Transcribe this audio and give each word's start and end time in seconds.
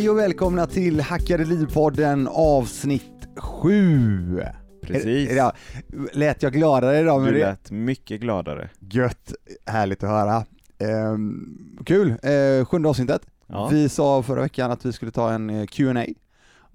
Hej 0.00 0.10
och 0.10 0.18
välkomna 0.18 0.66
till 0.66 1.00
Hackade 1.00 1.44
Liv-podden 1.44 2.28
avsnitt 2.30 3.28
7. 3.36 4.42
Precis. 4.82 5.30
Ja, 5.32 5.52
lät 6.12 6.42
jag 6.42 6.52
gladare 6.52 6.98
idag? 7.00 7.24
Du 7.26 7.32
det? 7.32 7.38
lät 7.38 7.70
mycket 7.70 8.20
gladare. 8.20 8.70
Gött, 8.78 9.34
härligt 9.66 10.02
att 10.04 10.10
höra. 10.10 10.44
Ehm, 10.78 11.78
kul, 11.86 12.14
ehm, 12.22 12.64
sjunde 12.64 12.88
avsnittet. 12.88 13.22
Ja, 13.46 13.68
Vi 13.68 13.88
sa 13.88 14.22
förra 14.22 14.40
veckan 14.40 14.70
att 14.70 14.84
vi 14.86 14.92
skulle 14.92 15.10
ta 15.10 15.30
en 15.32 15.50
eh, 15.50 15.66
Q&A 15.66 16.04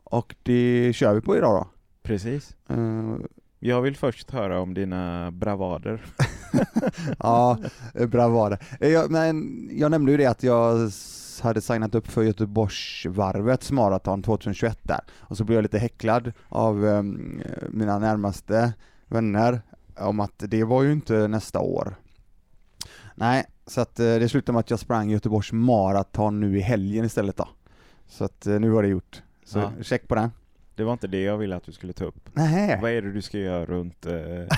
och 0.04 0.36
det 0.44 0.92
kör 0.96 1.14
vi 1.14 1.22
på 1.22 1.38
idag 1.38 1.54
då. 1.56 1.68
precis. 2.04 2.56
Ehm, 2.70 3.24
Jag 3.60 3.82
vill 3.82 3.96
först 3.98 4.32
höra 4.32 4.60
om 4.60 4.74
dina 4.74 5.32
bravader. 5.32 6.06
ja, 7.20 7.58
bra 8.08 8.28
var 8.28 8.50
det. 8.50 8.58
Eh, 8.80 8.90
Jag, 8.92 9.12
men 9.12 9.70
jag 9.72 9.92
nämnde 9.92 10.12
ju 10.12 10.18
det 10.18 10.26
att 10.26 10.44
jag 10.44 10.92
hade 11.42 11.62
signat 11.62 11.96
upp 11.96 12.08
för 12.08 12.24
Göteborgsvarvets 12.24 13.72
maraton 13.72 14.24
2021 14.24 14.80
där 14.82 15.00
och 15.20 15.38
så 15.38 15.44
blev 15.44 15.56
jag 15.58 15.64
lite 15.64 15.78
häcklad 15.80 16.32
av 16.50 16.86
ehm, 16.88 17.42
mina 17.70 18.00
närmaste 18.00 18.74
vänner 19.08 19.62
om 19.98 20.20
att 20.20 20.34
det 20.38 20.64
var 20.64 20.84
ju 20.84 20.92
inte 20.92 21.28
nästa 21.28 21.60
år. 21.60 21.96
Nej, 23.16 23.46
så 23.68 23.82
att 23.82 24.00
eh, 24.00 24.06
det 24.06 24.30
slutade 24.30 24.54
med 24.54 24.60
att 24.60 24.70
jag 24.70 24.80
sprang 24.80 25.10
Göteborgs 25.10 25.52
maraton 25.52 26.40
nu 26.40 26.58
i 26.58 26.62
helgen 26.62 27.06
istället 27.06 27.38
då. 27.38 27.48
Så 28.08 28.24
att 28.26 28.48
eh, 28.48 28.60
nu 28.60 28.70
var 28.70 28.84
det 28.84 28.90
gjort. 28.90 29.22
Så 29.46 29.60
Ja. 29.60 29.72
check 29.84 30.08
på 30.08 30.16
den. 30.16 30.32
Det 30.76 30.84
var 30.84 30.94
inte 30.94 31.08
det 31.08 31.22
jag 31.22 31.38
ville 31.38 31.56
att 31.56 31.64
du 31.64 31.72
skulle 31.72 31.94
ta 31.94 32.06
upp. 32.06 32.30
Nej. 32.34 32.80
Vad 32.82 32.92
är 32.92 33.02
det 33.02 33.12
du 33.12 33.22
ska 33.22 33.38
göra 33.38 33.66
runt 33.66 34.06
eh, 34.06 34.58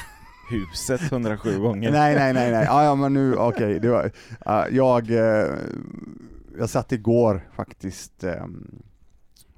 huset 0.52 1.12
107 1.12 1.60
gånger? 1.60 1.92
Nej, 1.92 2.16
nej, 2.16 2.34
nej, 2.34 2.52
nej. 2.52 2.66
Ja, 2.66 2.84
ja 2.84 2.96
men 2.96 3.14
nu, 3.14 3.36
okej, 3.36 3.80
var, 3.90 4.12
ja, 4.46 4.68
jag, 4.70 5.12
eh, 5.12 5.46
jag 6.58 6.70
satt 6.70 6.92
igår 6.92 7.50
faktiskt 7.56 8.24
ehm, 8.24 8.82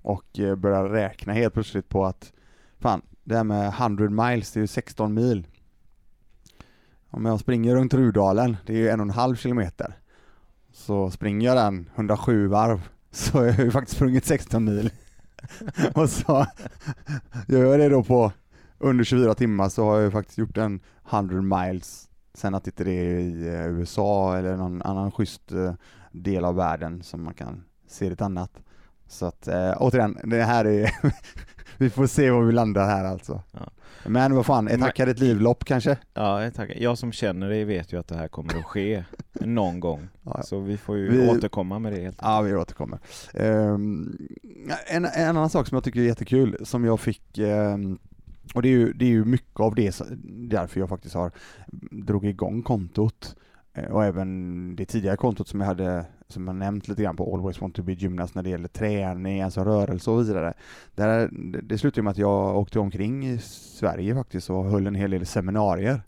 och 0.02 0.40
eh, 0.40 0.56
började 0.56 0.90
räkna 0.90 1.34
helt 1.34 1.54
plötsligt 1.54 1.90
på 1.90 2.06
att, 2.06 2.34
fan, 2.80 3.02
det 3.24 3.36
här 3.36 3.44
med 3.44 3.68
100 3.68 4.10
miles, 4.10 4.52
det 4.52 4.58
är 4.58 4.62
ju 4.62 4.68
16 4.68 5.14
mil. 5.14 5.48
Om 7.10 7.26
jag 7.26 7.40
springer 7.40 7.76
runt 7.76 7.94
Rudalen, 7.94 8.58
det 8.66 8.74
är 8.74 8.78
ju 8.78 8.90
en 8.90 9.00
och 9.00 9.06
en 9.06 9.10
halv 9.10 9.36
kilometer, 9.36 9.94
så 10.72 11.12
springer 11.12 11.48
jag 11.48 11.58
den 11.58 11.90
107 11.96 12.48
varv, 12.48 12.90
så 13.12 13.38
har 13.38 13.46
jag 13.46 13.60
ju 13.60 13.72
faktiskt 13.72 13.96
sprungit 13.96 14.26
16 14.26 14.66
mil. 14.66 14.92
och 15.96 16.10
så 16.10 16.46
gör 17.48 17.66
jag 17.66 17.80
det 17.80 17.90
då 17.90 18.04
på 18.04 18.32
under 18.78 19.04
24 19.04 19.36
timmar 19.36 19.70
så 19.70 19.86
har 19.86 19.96
jag 19.96 20.04
ju 20.04 20.12
faktiskt 20.12 20.38
gjort 20.38 20.58
en 20.58 20.80
100 21.10 21.42
miles. 21.42 22.10
Sen 22.34 22.56
att 22.56 22.68
inte 22.68 22.84
det 22.84 22.92
är 22.92 23.20
i 23.20 23.48
eh, 23.48 23.68
USA 23.68 24.38
eller 24.38 24.58
någon 24.58 24.82
annan 24.82 25.12
schysst 25.12 25.52
eh, 25.52 25.74
del 26.24 26.46
av 26.46 26.56
världen 26.56 27.04
som 27.04 27.24
man 27.24 27.34
kan 27.34 27.64
se 27.88 28.10
lite 28.10 28.26
annat. 28.26 28.52
Så 29.08 29.26
att 29.26 29.48
eh, 29.48 29.74
återigen, 29.78 30.18
det 30.24 30.44
här 30.44 30.66
är, 30.66 30.92
vi 31.78 31.90
får 31.90 32.08
se 32.08 32.32
var 32.32 32.42
vi 32.44 32.52
landar 32.52 32.86
här 32.86 33.06
alltså. 33.06 33.42
Ja. 33.52 33.70
Men 34.06 34.36
vad 34.36 34.46
fan, 34.46 34.68
ett 34.68 34.80
hackade 34.82 35.12
ett 35.12 35.20
livlopp 35.20 35.66
kanske? 35.66 35.98
Ja, 36.14 36.44
jag 36.44 36.54
tackar. 36.54 36.76
Jag 36.76 36.98
som 36.98 37.12
känner 37.12 37.50
dig 37.50 37.64
vet 37.64 37.94
ju 37.94 38.00
att 38.00 38.08
det 38.08 38.16
här 38.16 38.28
kommer 38.28 38.58
att 38.58 38.66
ske 38.66 39.04
någon 39.34 39.80
gång. 39.80 40.08
Ja, 40.24 40.42
Så 40.44 40.60
vi 40.60 40.78
får 40.78 40.98
ju 40.98 41.10
Vi- 41.10 41.30
återkomma 41.30 41.80
med 41.80 41.94
det 41.94 42.02
helt 42.02 42.20
Ja, 42.22 42.42
vi 42.42 42.56
återkommer. 42.56 43.00
Ehm, 43.34 44.18
en, 44.88 45.06
en 45.06 45.30
annan 45.30 45.50
sak 45.50 45.68
som 45.68 45.76
jag 45.76 45.84
tycker 45.84 46.00
är 46.00 46.04
jättekul, 46.04 46.58
som 46.64 46.86
jag 46.86 47.00
fick, 47.00 47.38
ehm, 47.38 48.00
och 48.54 48.62
det 48.62 48.68
är, 48.70 48.72
ju, 48.72 48.94
det 48.94 49.06
är 49.06 49.10
ju 49.10 49.26
mycket 49.26 49.60
av 49.60 49.76
det, 49.76 50.02
därför 50.50 50.80
jag 50.80 50.90
faktiskt 50.90 51.16
har 51.16 51.32
drog 51.92 52.26
igång 52.26 52.62
kontot, 52.64 53.36
eh, 53.74 53.86
och 53.92 54.06
även 54.06 54.76
det 54.76 54.86
tidigare 54.86 55.18
kontot 55.18 55.48
som 55.48 55.60
jag 55.60 55.68
hade, 55.68 56.06
som 56.34 56.48
jag 56.48 56.56
nämnt 56.56 56.88
lite 56.88 57.04
grann 57.04 57.16
på 57.16 57.36
Always 57.36 57.62
Want 57.62 57.76
To 57.76 57.84
Be 57.84 57.94
Gymnast 57.94 58.36
när 58.36 58.44
det 58.44 58.50
gäller 58.50 58.68
träning, 58.68 59.42
alltså 59.42 59.64
rörelse 59.64 60.12
och 60.12 60.22
vidare. 60.22 60.54
Där, 60.96 61.30
det, 61.64 61.78
slutade 61.78 62.04
med 62.04 62.12
att 62.12 62.18
jag 62.18 62.58
åkte 62.58 62.80
omkring 62.80 63.28
i 63.28 63.38
Sverige 63.40 64.16
faktiskt 64.16 64.50
och 64.50 64.66
höll 64.66 64.88
en 64.88 64.96
hel 64.96 65.12
del 65.12 65.26
seminarier. 65.26 66.02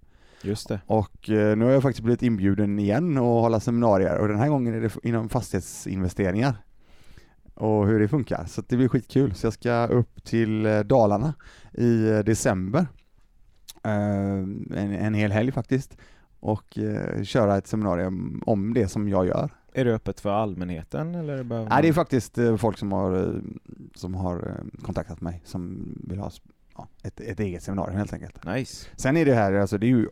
Just 0.43 0.67
det. 0.67 0.81
Och 0.85 1.29
eh, 1.29 1.57
nu 1.57 1.65
har 1.65 1.71
jag 1.71 1.81
faktiskt 1.81 2.03
blivit 2.03 2.23
inbjuden 2.23 2.79
igen 2.79 3.17
att 3.17 3.23
hålla 3.23 3.59
seminarier 3.59 4.17
och 4.17 4.27
den 4.27 4.39
här 4.39 4.49
gången 4.49 4.73
är 4.73 4.81
det 4.81 4.91
inom 5.03 5.29
fastighetsinvesteringar 5.29 6.55
och 7.53 7.87
hur 7.87 7.99
det 7.99 8.07
funkar. 8.07 8.45
Så 8.45 8.63
det 8.67 8.77
blir 8.77 8.87
skitkul. 8.87 9.33
Så 9.35 9.45
jag 9.45 9.53
ska 9.53 9.87
upp 9.87 10.23
till 10.23 10.65
eh, 10.65 10.79
Dalarna 10.79 11.33
i 11.73 12.09
eh, 12.09 12.19
december. 12.19 12.87
En, 13.83 14.73
en 14.75 15.13
hel 15.13 15.31
helg 15.31 15.51
faktiskt. 15.51 15.97
Och 16.39 16.77
köra 17.23 17.57
ett 17.57 17.67
seminarium 17.67 18.43
om 18.45 18.73
det 18.73 18.87
som 18.87 19.09
jag 19.09 19.25
gör. 19.25 19.51
Är 19.73 19.85
det 19.85 19.93
öppet 19.93 20.19
för 20.19 20.29
allmänheten 20.29 21.15
eller? 21.15 21.43
Bara... 21.43 21.65
Nej, 21.65 21.81
det 21.81 21.87
är 21.87 21.93
faktiskt 21.93 22.37
eh, 22.37 22.57
folk 22.57 22.77
som 22.77 22.91
har, 22.91 23.27
eh, 23.27 23.33
som 23.95 24.15
har 24.15 24.35
eh, 24.47 24.81
kontaktat 24.83 25.21
mig 25.21 25.41
som 25.45 25.93
vill 26.07 26.19
ha 26.19 26.31
ja, 26.77 26.87
ett, 27.03 27.19
ett 27.19 27.39
eget 27.39 27.63
seminarium 27.63 27.97
helt 27.97 28.13
enkelt. 28.13 28.45
Nice. 28.45 28.87
Sen 28.95 29.17
är 29.17 29.25
det 29.25 29.33
här, 29.33 29.53
alltså 29.53 29.77
det 29.77 29.85
är 29.85 29.89
ju 29.89 30.07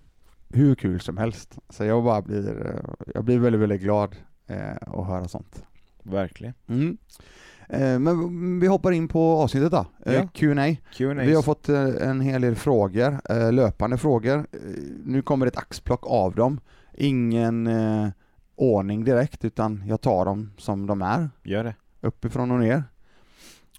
hur 0.49 0.75
kul 0.75 0.99
som 0.99 1.17
helst. 1.17 1.57
Så 1.69 1.85
jag 1.85 2.03
bara 2.03 2.21
blir, 2.21 2.65
eh, 2.65 3.05
jag 3.15 3.23
blir 3.23 3.39
väldigt, 3.39 3.61
väldigt 3.61 3.81
glad 3.81 4.15
eh, 4.47 4.75
att 4.81 5.07
höra 5.07 5.27
sånt. 5.27 5.65
Verkligen. 6.03 6.53
Mm. 6.67 6.97
Eh, 7.69 7.99
men 7.99 8.59
vi 8.59 8.67
hoppar 8.67 8.91
in 8.91 9.07
på 9.07 9.21
avsnittet 9.37 9.71
då, 9.71 9.85
eh, 10.05 10.13
Ja. 10.13 10.27
Q&A. 10.33 10.75
Q&A. 10.93 11.13
Vi 11.13 11.33
har 11.35 11.41
fått 11.41 11.69
eh, 11.69 12.09
en 12.09 12.21
hel 12.21 12.41
del 12.41 12.55
frågor, 12.55 13.19
eh, 13.29 13.53
löpande 13.53 13.97
frågor. 13.97 14.37
Eh, 14.37 14.59
nu 15.05 15.21
kommer 15.21 15.45
ett 15.47 15.57
axplock 15.57 16.01
av 16.03 16.35
dem. 16.35 16.59
Ingen 16.93 17.67
eh, 17.67 18.07
ordning 18.59 19.03
direkt, 19.03 19.45
utan 19.45 19.83
jag 19.87 20.01
tar 20.01 20.25
dem 20.25 20.51
som 20.57 20.87
de 20.87 21.01
är, 21.01 21.29
Gör 21.43 21.63
det. 21.63 21.75
uppifrån 22.01 22.51
och 22.51 22.59
ner. 22.59 22.83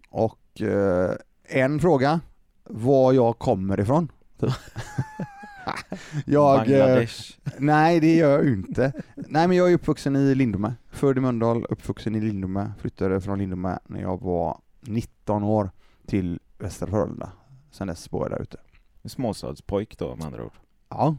Och 0.09 0.61
eh, 0.61 1.15
en 1.45 1.81
fråga, 1.81 2.21
var 2.65 3.13
jag 3.13 3.39
kommer 3.39 3.81
ifrån. 3.81 4.13
Typ. 4.41 4.51
jag, 6.27 6.55
eh, 6.55 6.59
Bangladesh. 6.59 7.39
Nej, 7.59 8.01
det 8.01 8.17
gör 8.17 8.31
jag 8.31 8.49
inte. 8.49 8.93
Nej, 9.15 9.49
men 9.49 9.57
jag 9.57 9.71
är 9.71 9.75
uppvuxen 9.75 10.17
i 10.17 10.35
Lindome. 10.35 10.75
Född 10.91 11.19
i 11.19 11.21
Mölndal, 11.21 11.67
uppvuxen 11.69 12.15
i 12.15 12.21
Lindome. 12.21 12.73
Flyttade 12.79 13.21
från 13.21 13.39
Lindome 13.39 13.79
när 13.87 14.01
jag 14.01 14.21
var 14.21 14.59
19 14.81 15.45
år 15.45 15.71
till 16.07 16.41
Västra 16.59 16.87
Frölunda. 16.87 17.33
Sen 17.71 17.87
dess 17.87 18.11
bor 18.11 18.23
jag 18.23 18.31
där 18.31 18.43
ute. 18.43 18.57
Småstadspojk 19.05 19.99
då 19.99 20.17
med 20.17 20.27
andra 20.27 20.45
ord. 20.45 20.53
Ja. 20.89 21.17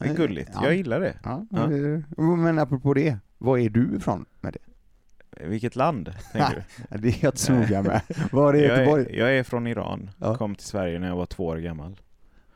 Det 0.00 0.08
är 0.08 0.14
gulligt. 0.16 0.50
Ja. 0.54 0.64
Jag 0.64 0.74
gillar 0.74 1.00
det. 1.00 1.16
Ja. 1.24 1.46
Ja. 1.50 1.66
Men 2.36 2.58
apropå 2.58 2.94
det, 2.94 3.18
var 3.38 3.58
är 3.58 3.68
du 3.70 3.96
ifrån 3.96 4.24
med 4.40 4.52
det? 4.52 4.58
Vilket 5.46 5.76
land, 5.76 6.12
tänker 6.32 6.64
du? 6.88 6.98
Det 6.98 7.08
är 7.08 7.18
jag 7.24 7.28
inte 7.30 7.40
så 7.40 7.52
noga 7.52 7.82
med. 7.82 8.00
Var 8.32 8.54
är 8.54 8.58
Jag 8.68 8.78
Göteborg? 8.78 9.06
är, 9.06 9.18
jag 9.18 9.38
är 9.38 9.42
från 9.42 9.66
Iran, 9.66 10.10
Ja. 10.18 10.36
kom 10.36 10.54
till 10.54 10.66
Sverige 10.66 10.98
när 10.98 11.08
jag 11.08 11.16
var 11.16 11.26
två 11.26 11.46
år 11.46 11.56
gammal. 11.56 12.00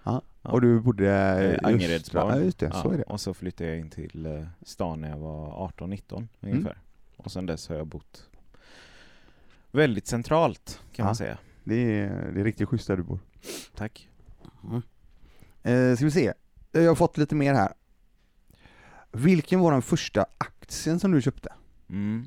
Ja. 0.03 0.23
Och 0.43 0.61
du 0.61 0.81
bodde 0.81 1.11
Eh, 1.11 1.51
just, 1.51 1.65
Angeredsbarn. 1.65 2.39
Ja, 2.39 2.45
just 2.45 2.59
det. 2.59 2.73
Så 2.73 2.91
är 2.91 2.97
det. 2.97 3.03
Och 3.03 3.21
så 3.21 3.35
flyttade 3.35 3.71
jag 3.71 3.79
in 3.79 3.91
till 3.91 4.27
eh, 4.27 4.47
stan 4.63 5.01
när 5.01 5.09
jag 5.11 5.19
var 5.19 5.69
18-19 5.79 6.27
ungefär. 6.41 6.79
Och 7.17 7.33
sen 7.33 7.47
dess 7.47 7.69
har 7.69 7.77
jag 7.77 7.87
bott 7.87 8.29
väldigt 9.71 10.07
centralt 10.07 10.81
kan 10.93 11.05
man 11.07 11.17
säga. 11.17 11.39
Det 11.65 11.75
är, 11.99 12.31
det 12.35 12.41
är 12.41 12.45
riktigt 12.45 12.69
schysst 12.69 12.87
där 12.87 12.97
du 12.97 13.03
bor. 13.03 13.19
Tack. 13.77 14.09
Eh, 15.63 15.95
ska 15.97 16.05
vi 16.05 16.11
se. 16.11 16.33
Jag 16.73 16.89
har 16.89 16.95
fått 16.95 17.19
lite 17.19 17.35
mer 17.35 17.55
här. 17.55 17.73
Vilken 19.13 19.61
var 19.61 19.73
den 19.73 19.83
första 19.83 20.27
aktien 20.39 21.01
som 21.01 21.11
du 21.13 21.23
köpte? 21.23 21.53
Mm. 21.89 22.25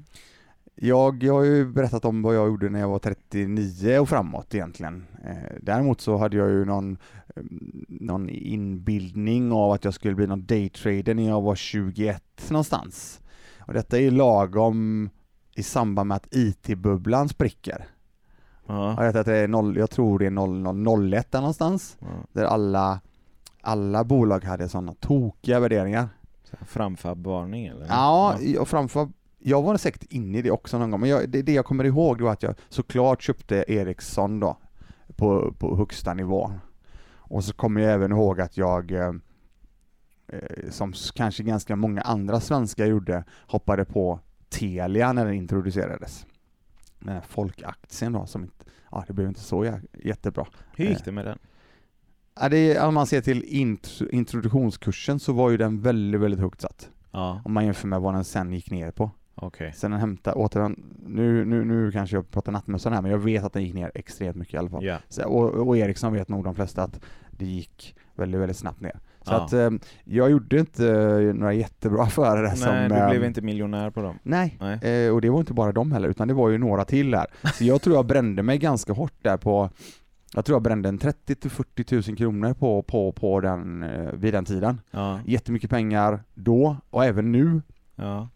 Jag, 0.75 1.23
jag 1.23 1.33
har 1.33 1.43
ju 1.43 1.65
berättat 1.65 2.05
om 2.05 2.21
vad 2.21 2.35
jag 2.35 2.47
gjorde 2.47 2.69
när 2.69 2.79
jag 2.79 2.89
var 2.89 2.99
39 2.99 3.99
och 3.99 4.09
framåt 4.09 4.55
egentligen. 4.55 5.05
Eh, 5.25 5.57
däremot 5.61 6.01
så 6.01 6.17
hade 6.17 6.37
jag 6.37 6.49
ju 6.49 6.65
någon, 6.65 6.97
eh, 7.35 7.43
någon 7.87 8.29
inbildning 8.29 9.51
av 9.51 9.71
att 9.71 9.83
jag 9.85 9.93
skulle 9.93 10.15
bli 10.15 10.27
någon 10.27 10.45
daytrader 10.45 11.13
när 11.13 11.27
jag 11.27 11.41
var 11.41 11.55
21 11.55 12.49
någonstans. 12.49 13.19
Och 13.59 13.73
detta 13.73 13.97
är 13.97 14.01
ju 14.01 14.11
lagom 14.11 15.09
i 15.55 15.63
samband 15.63 16.07
med 16.07 16.15
att 16.15 16.35
IT-bubblan 16.35 17.29
spricker. 17.29 17.87
Ja. 18.67 18.95
Jag, 18.97 19.07
vet 19.07 19.15
att 19.15 19.25
det 19.25 19.37
är 19.37 19.47
noll, 19.47 19.77
jag 19.77 19.89
tror 19.89 20.19
det 20.19 20.25
är 20.25 20.29
0001 21.09 21.31
där 21.31 21.39
någonstans, 21.39 21.97
Ja. 21.99 22.07
där 22.31 22.45
alla, 22.45 22.99
alla 23.63 24.03
bolag 24.03 24.43
hade 24.43 24.69
sådana 24.69 24.93
tokiga 24.93 25.59
värderingar. 25.59 26.09
Framfab-varning 26.61 27.65
eller? 27.65 27.85
Ja, 27.89 28.37
och 28.59 28.67
framför, 28.67 29.09
jag 29.39 29.61
var 29.61 29.77
säkert 29.77 30.03
inne 30.11 30.37
i 30.37 30.41
det 30.41 30.51
också 30.51 30.79
någon 30.79 30.91
gång, 30.91 30.99
men 30.99 31.09
jag, 31.09 31.29
det, 31.29 31.41
det 31.41 31.53
jag 31.53 31.65
kommer 31.65 31.83
ihåg 31.83 32.17
då 32.17 32.23
var 32.25 32.31
att 32.31 32.43
jag 32.43 32.55
såklart 32.69 33.21
köpte 33.21 33.65
Ericsson 33.67 34.39
då, 34.39 34.57
på, 35.15 35.53
på 35.59 35.77
högsta 35.77 36.13
nivå. 36.13 36.51
Och 37.17 37.43
så 37.43 37.53
kommer 37.53 37.81
jag 37.81 37.91
även 37.93 38.11
ihåg 38.11 38.41
att 38.41 38.57
jag, 38.57 38.91
eh, 38.91 39.11
eh, 40.27 40.69
som 40.69 40.93
kanske 41.15 41.43
ganska 41.43 41.75
många 41.75 42.01
andra 42.01 42.39
svenskar 42.39 42.85
gjorde, 42.85 43.23
hoppade 43.47 43.85
på 43.85 44.19
Telia 44.49 45.13
när 45.13 45.25
den 45.25 45.33
introducerades. 45.33 46.25
Den 46.99 47.13
här 47.13 47.21
folkaktien 47.21 48.13
då, 48.13 48.25
som 48.25 48.43
inte, 48.43 48.65
ja 48.91 49.03
det 49.07 49.13
blev 49.13 49.27
inte 49.27 49.39
så 49.39 49.63
jä- 49.65 49.85
jättebra. 49.93 50.45
Hur 50.75 50.85
gick 50.85 51.05
det 51.05 51.11
med 51.11 51.25
den? 51.25 51.39
Ja, 52.39 52.49
är, 52.49 52.85
om 52.87 52.93
man 52.93 53.07
ser 53.07 53.21
till 53.21 53.43
int- 53.43 54.09
introduktionskursen 54.11 55.19
så 55.19 55.33
var 55.33 55.49
ju 55.49 55.57
den 55.57 55.81
väldigt, 55.81 56.21
väldigt 56.21 56.39
högt 56.39 56.61
satt. 56.61 56.89
Ja. 57.11 57.41
Om 57.45 57.53
man 57.53 57.65
jämför 57.65 57.87
med 57.87 58.01
vad 58.01 58.13
den 58.13 58.23
sen 58.23 58.53
gick 58.53 58.71
ner 58.71 58.91
på. 58.91 59.11
Okej. 59.35 59.73
Sen 59.75 59.91
den 59.91 59.99
hämtade, 59.99 60.35
åter 60.35 60.59
den, 60.61 60.83
nu, 61.05 61.45
nu, 61.45 61.65
nu 61.65 61.91
kanske 61.91 62.15
jag 62.15 62.31
pratar 62.31 62.51
nattmössan 62.51 62.93
här, 62.93 63.01
men 63.01 63.11
jag 63.11 63.17
vet 63.17 63.43
att 63.43 63.53
den 63.53 63.63
gick 63.63 63.73
ner 63.73 63.91
extremt 63.95 64.35
mycket 64.35 64.53
i 64.53 64.57
alla 64.57 64.69
fall. 64.69 64.83
Ja. 64.85 64.97
Så, 65.09 65.23
och, 65.27 65.67
och 65.67 65.77
Eriksson 65.77 66.13
vet 66.13 66.29
nog 66.29 66.43
de 66.43 66.55
flesta 66.55 66.83
att 66.83 66.99
det 67.31 67.45
gick 67.45 67.95
väldigt, 68.15 68.41
väldigt 68.41 68.57
snabbt 68.57 68.81
ner. 68.81 68.99
Så 69.21 69.31
Ja. 69.33 69.41
att 69.45 69.53
eh, 69.53 69.69
jag 70.03 70.31
gjorde 70.31 70.59
inte 70.59 70.87
eh, 70.89 71.33
några 71.33 71.53
jättebra 71.53 72.03
affärer 72.03 72.43
där 72.43 72.55
som... 72.55 72.69
Nej, 72.69 72.89
du 72.89 72.95
eh, 72.95 73.09
blev 73.09 73.23
inte 73.23 73.41
miljonär 73.41 73.89
på 73.89 74.01
dem. 74.01 74.19
Nej, 74.23 74.57
Nej. 74.61 75.05
eh, 75.05 75.13
och 75.13 75.21
det 75.21 75.29
var 75.29 75.39
inte 75.39 75.53
bara 75.53 75.71
de 75.71 75.91
heller, 75.91 76.09
utan 76.09 76.27
det 76.27 76.33
var 76.33 76.49
ju 76.49 76.57
några 76.57 76.85
till 76.85 77.11
där. 77.11 77.25
Så 77.53 77.63
jag 77.63 77.81
tror 77.81 77.95
jag 77.95 78.05
brände 78.05 78.43
mig 78.43 78.57
ganska 78.57 78.93
hårt 78.93 79.13
där 79.21 79.37
på 79.37 79.69
jag 80.33 80.45
tror 80.45 80.55
jag 80.55 80.63
brände 80.63 80.89
en 80.89 80.97
30 80.97 81.35
till 81.35 81.51
40 81.51 82.09
000 82.09 82.17
kronor 82.17 82.53
på, 82.53 82.81
på, 82.81 83.11
på 83.11 83.39
den, 83.39 83.83
eh, 83.83 84.11
vid 84.13 84.33
den 84.33 84.45
tiden. 84.45 84.81
Ja. 84.91 85.19
Jättemycket 85.25 85.69
pengar 85.69 86.23
då, 86.33 86.77
och 86.89 87.05
även 87.05 87.31
nu. 87.31 87.61
Ja. 87.95 88.29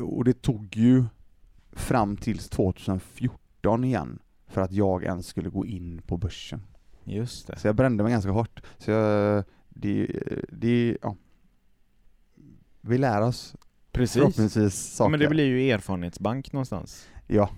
Och 0.00 0.24
det 0.24 0.42
tog 0.42 0.76
ju 0.76 1.04
fram 1.72 2.16
tills 2.16 2.48
2014 2.48 3.84
igen 3.84 4.18
för 4.46 4.60
att 4.60 4.72
jag 4.72 5.04
ens 5.04 5.26
skulle 5.26 5.48
gå 5.48 5.66
in 5.66 6.02
på 6.06 6.16
börsen. 6.16 6.62
Just 7.04 7.46
det. 7.46 7.58
Så 7.58 7.68
jag 7.68 7.74
brände 7.74 8.02
mig 8.02 8.12
ganska 8.12 8.30
hårt. 8.30 8.60
Så 8.78 8.90
jag, 8.90 9.44
det, 9.68 10.06
det, 10.48 10.98
ja. 11.02 11.16
Vi 12.80 12.98
lär 12.98 13.20
oss 13.20 13.56
Precis. 13.92 14.16
förhoppningsvis 14.16 14.74
saker. 14.74 15.10
Men 15.10 15.20
det 15.20 15.28
blir 15.28 15.44
ju 15.44 15.70
erfarenhetsbank 15.70 16.52
någonstans. 16.52 17.08
Ja. 17.26 17.50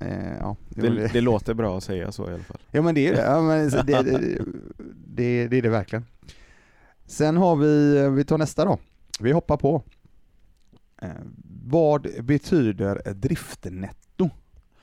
Eh, 0.00 0.36
ja, 0.40 0.56
det, 0.68 1.12
Det, 1.12 1.20
låter 1.20 1.54
bra 1.54 1.76
att 1.76 1.84
säga 1.84 2.12
så 2.12 2.30
i 2.30 2.34
alla 2.34 2.42
fall. 2.42 2.58
ja 2.70 2.82
men 2.82 2.94
det 2.94 3.08
är 3.08 3.12
det. 3.12 3.22
Ja, 3.22 3.42
men 3.42 3.68
det, 3.86 4.02
det, 4.02 5.48
det, 5.48 5.58
är 5.58 5.62
det 5.62 5.68
verkligen. 5.68 6.04
Sen 7.06 7.36
har 7.36 7.56
vi, 7.56 8.08
vi 8.08 8.24
tar 8.24 8.38
nästa 8.38 8.64
då. 8.64 8.78
Vi 9.20 9.32
hoppar 9.32 9.56
på. 9.56 9.82
Eh, 11.02 11.10
vad 11.64 12.06
betyder 12.24 13.14
driftnetto? 13.14 14.30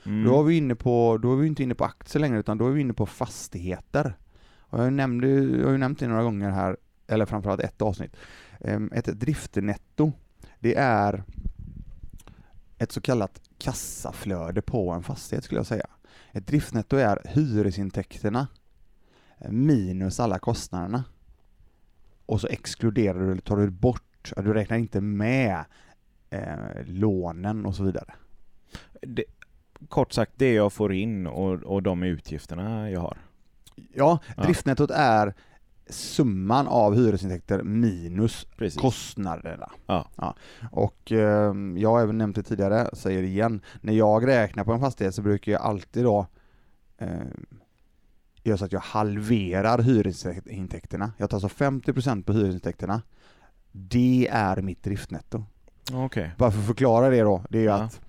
Mm. 0.05 0.23
Då 0.25 0.39
är 0.39 0.43
vi 0.43 0.57
inne 0.57 0.75
på, 0.75 1.17
då 1.17 1.33
är 1.33 1.37
vi 1.37 1.47
inte 1.47 1.63
inne 1.63 1.75
på 1.75 1.85
aktier 1.85 2.21
längre 2.21 2.39
utan 2.39 2.57
då 2.57 2.67
är 2.67 2.71
vi 2.71 2.81
inne 2.81 2.93
på 2.93 3.05
fastigheter. 3.05 4.17
Och 4.69 4.79
jag, 4.83 4.93
nämnde, 4.93 5.27
jag 5.29 5.65
har 5.65 5.71
ju 5.71 5.77
nämnt 5.77 5.99
det 5.99 6.07
några 6.07 6.23
gånger 6.23 6.49
här, 6.49 6.77
eller 7.07 7.25
framförallt 7.25 7.61
ett 7.61 7.81
avsnitt. 7.81 8.15
Ehm, 8.59 8.91
Ett 8.93 9.19
driftnetto, 9.19 10.11
det 10.59 10.75
är 10.75 11.23
ett 12.77 12.91
så 12.91 13.01
kallat 13.01 13.41
kassaflöde 13.57 14.61
på 14.61 14.91
en 14.91 15.03
fastighet 15.03 15.43
skulle 15.43 15.59
jag 15.59 15.67
säga. 15.67 15.87
Ett 16.31 16.47
driftnetto 16.47 16.97
är 16.97 17.21
hyresintäkterna 17.25 18.47
eh, 19.39 19.51
minus 19.51 20.19
alla 20.19 20.39
kostnaderna. 20.39 21.03
Och 22.25 22.41
så 22.41 22.47
exkluderar 22.47 23.19
du, 23.19 23.31
eller 23.31 23.41
tar 23.41 23.57
du 23.57 23.69
bort, 23.69 24.33
ja, 24.35 24.41
du 24.41 24.53
räknar 24.53 24.77
inte 24.77 25.01
med 25.01 25.65
eh, 26.29 26.85
lånen 26.85 27.65
och 27.65 27.75
så 27.75 27.83
vidare. 27.83 28.13
det, 29.01 29.23
kort 29.89 30.13
sagt, 30.13 30.31
det 30.35 30.53
jag 30.53 30.73
får 30.73 30.93
in 30.93 31.27
och, 31.27 31.53
och 31.53 31.83
de 31.83 32.03
utgifterna 32.03 32.91
jag 32.91 32.99
har. 33.01 33.17
Ja, 33.93 34.19
Ja. 34.37 34.43
driftnettot 34.43 34.91
är 34.91 35.33
summan 35.89 36.67
av 36.67 36.95
hyresintäkter 36.95 37.63
minus 37.63 38.47
Precis. 38.57 38.81
kostnaderna. 38.81 39.71
Ja. 39.85 40.35
Och 40.71 41.11
eh, 41.11 41.53
jag 41.77 41.89
har 41.91 42.01
även 42.01 42.17
nämnt 42.17 42.35
det 42.35 42.43
tidigare, 42.43 42.89
säger 42.93 43.21
det 43.21 43.27
igen, 43.27 43.61
när 43.81 43.93
jag 43.93 44.27
räknar 44.27 44.63
på 44.63 44.73
en 44.73 44.79
fastighet 44.79 45.15
så 45.15 45.21
brukar 45.21 45.51
jag 45.51 45.61
alltid 45.61 46.03
då 46.03 46.27
eh, 46.97 47.09
göra 48.43 48.57
så 48.57 48.65
att 48.65 48.71
jag 48.71 48.79
halverar 48.79 49.79
hyresintäkterna. 49.81 51.11
Jag 51.17 51.29
tar 51.29 51.37
alltså 51.37 51.63
50% 51.63 52.23
på 52.23 52.33
hyresintäkterna. 52.33 53.01
Det 53.71 54.27
är 54.31 54.61
mitt 54.61 54.83
driftnetto. 54.83 55.43
Okej. 55.93 56.31
Bara 56.37 56.51
för 56.51 56.59
att 56.59 56.65
förklara 56.65 57.09
det 57.09 57.21
då, 57.21 57.43
det 57.49 57.57
är 57.57 57.61
ju 57.61 57.67
Ja. 57.67 57.73
att 57.83 58.01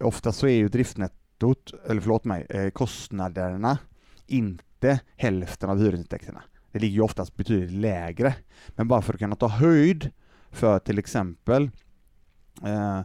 ofta 0.00 0.32
så 0.32 0.46
är 0.46 0.56
ju 0.56 0.68
driftnettot, 0.68 1.72
eller 1.88 2.00
förlåt 2.00 2.24
mig, 2.24 2.46
eh, 2.50 2.70
kostnaderna 2.70 3.78
inte 4.26 5.00
hälften 5.16 5.70
av 5.70 5.78
hyresintäkterna. 5.78 6.42
Det 6.74 6.80
ligger 6.80 6.94
ju 6.94 7.00
oftast 7.02 7.36
betydligt 7.36 7.72
lägre. 7.72 8.34
Men 8.68 8.88
bara 8.88 9.02
för 9.02 9.12
att 9.14 9.18
kunna 9.18 9.36
ta 9.36 9.48
höjd 9.48 10.10
för 10.50 10.78
till 10.78 10.98
exempel 10.98 11.70
eh, 12.64 13.00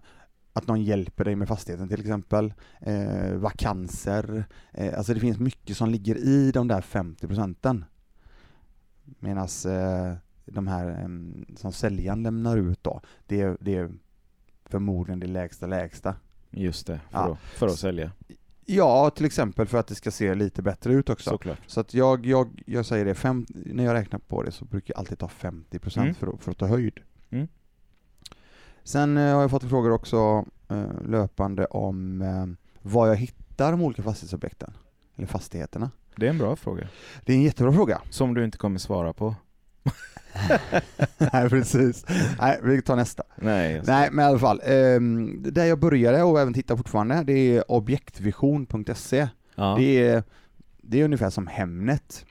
att 0.54 0.68
någon 0.68 0.84
hjälper 0.84 1.26
dig 1.26 1.36
med 1.36 1.48
fastigheten 1.48 1.88
till 1.90 2.00
exempel, 2.00 2.54
eh, 2.82 3.34
vakanser, 3.34 4.44
eh, 4.74 4.98
alltså 4.98 5.14
det 5.14 5.20
finns 5.20 5.40
mycket 5.40 5.78
som 5.78 5.90
ligger 5.90 6.16
i 6.16 6.52
de 6.52 6.68
där 6.68 6.82
50 6.82 7.28
procenten. 7.28 7.86
Medan 9.20 9.48
eh, 9.68 10.14
de 10.46 10.68
här 10.68 11.08
som 11.58 11.72
säljaren 11.72 12.24
lämnar 12.24 12.58
ut 12.58 12.84
då, 12.84 13.02
det, 13.28 13.42
är- 13.42 13.58
det 13.62 13.76
är 13.76 13.90
förmodligen 14.66 15.20
det 15.20 15.28
lägsta 15.28 15.68
lägsta. 15.68 16.16
Just 16.52 16.88
det, 16.88 17.00
för, 17.10 17.18
Ja. 17.20 17.32
att, 17.34 17.40
för 17.40 17.68
att 17.68 17.80
sälja. 17.80 18.12
Ja, 18.72 19.10
till 19.10 19.26
exempel 19.26 19.68
för 19.68 19.78
att 19.78 19.88
det 19.88 19.96
ska 19.96 20.12
se 20.12 20.36
lite 20.36 20.62
bättre 20.62 20.94
ut 20.94 21.10
också. 21.10 21.30
Såklart. 21.30 21.60
Så 21.68 21.80
att 21.80 21.94
jag, 21.94 22.26
jag, 22.26 22.64
jag 22.66 22.86
säger 22.86 23.06
det, 23.06 23.16
fem, 23.16 23.46
när 23.50 23.84
jag 23.84 23.94
räknar 23.94 24.20
på 24.20 24.44
det 24.44 24.52
så 24.52 24.66
brukar 24.66 24.94
jag 24.94 25.00
alltid 25.00 25.20
ta 25.20 25.28
50% 25.28 26.00
Mm. 26.02 26.14
för, 26.16 26.28
att, 26.28 26.44
för 26.44 26.52
att 26.52 26.58
ta 26.58 26.66
höjd. 26.68 27.00
Mm. 27.30 27.48
Sen 28.84 29.18
eh, 29.18 29.34
har 29.34 29.42
jag 29.42 29.52
fått 29.52 29.70
frågor 29.70 29.92
också 29.92 30.46
eh, 30.70 31.02
löpande 31.06 31.66
om 31.66 32.22
eh, 32.22 32.46
var 32.82 33.08
jag 33.08 33.16
hittar 33.16 33.72
de 33.72 33.82
olika 33.82 34.04
fastighetsobjekten, 34.04 34.74
eller 35.16 35.28
fastigheterna. 35.28 35.92
Det 36.16 36.26
är 36.26 36.30
en 36.30 36.38
bra 36.38 36.56
fråga. 36.56 36.88
Det 37.26 37.34
är 37.34 37.38
en 37.38 37.44
jättebra 37.44 37.74
fråga. 37.74 38.02
Som 38.10 38.34
du 38.34 38.44
inte 38.46 38.58
kommer 38.58 38.80
svara 38.80 39.14
på. 39.14 39.36
Nej, 41.34 41.50
precis. 41.50 42.06
Nej, 42.40 42.60
vi 42.64 42.82
tar 42.82 42.96
nästa. 42.96 43.24
Nej, 43.36 43.82
Nej, 43.86 44.10
men 44.12 44.26
i 44.26 44.28
alla 44.28 44.40
fall. 44.40 44.62
ehm, 44.66 45.44
där 45.54 45.66
jag 45.66 45.80
började 45.80 46.24
och 46.24 46.40
även 46.40 46.54
tittar 46.54 46.76
fortfarande, 46.76 47.24
det 47.24 47.34
är 47.58 47.72
objektvision.se. 47.72 49.28
ja. 49.56 49.76
Det, 49.78 50.08
är, 50.08 50.24
det 50.82 51.02
är 51.02 51.06
ungefär 51.06 51.30
som 51.30 51.48
Hemnet 51.48 52.26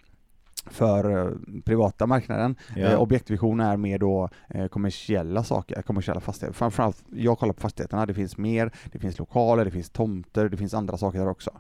för 0.70 1.26
eh, 1.26 1.32
privata 1.64 2.06
marknaden. 2.06 2.56
ja. 2.76 2.82
Eh, 2.82 3.00
objektvision 3.00 3.60
är 3.60 3.76
mer 3.76 3.98
då 3.98 4.28
eh, 4.48 4.66
kommersiella 4.68 5.44
saker, 5.44 5.82
kommersiella 5.82 6.20
fastigheter. 6.20 6.54
Framförallt, 6.56 7.04
jag 7.12 7.38
kollar 7.38 7.52
på 7.52 7.60
fastigheterna, 7.60 8.06
det 8.06 8.14
finns 8.14 8.36
mer, 8.36 8.72
det 8.92 8.98
finns 8.98 9.18
lokaler, 9.18 9.64
det 9.64 9.70
finns 9.70 9.90
tomter, 9.90 10.48
det 10.48 10.56
finns 10.56 10.74
andra 10.74 10.96
saker 10.98 11.18
där 11.18 11.28
också. 11.28 11.50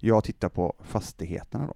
Jag 0.00 0.24
tittar 0.24 0.48
på 0.48 0.74
fastigheterna 0.82 1.66
då. 1.66 1.74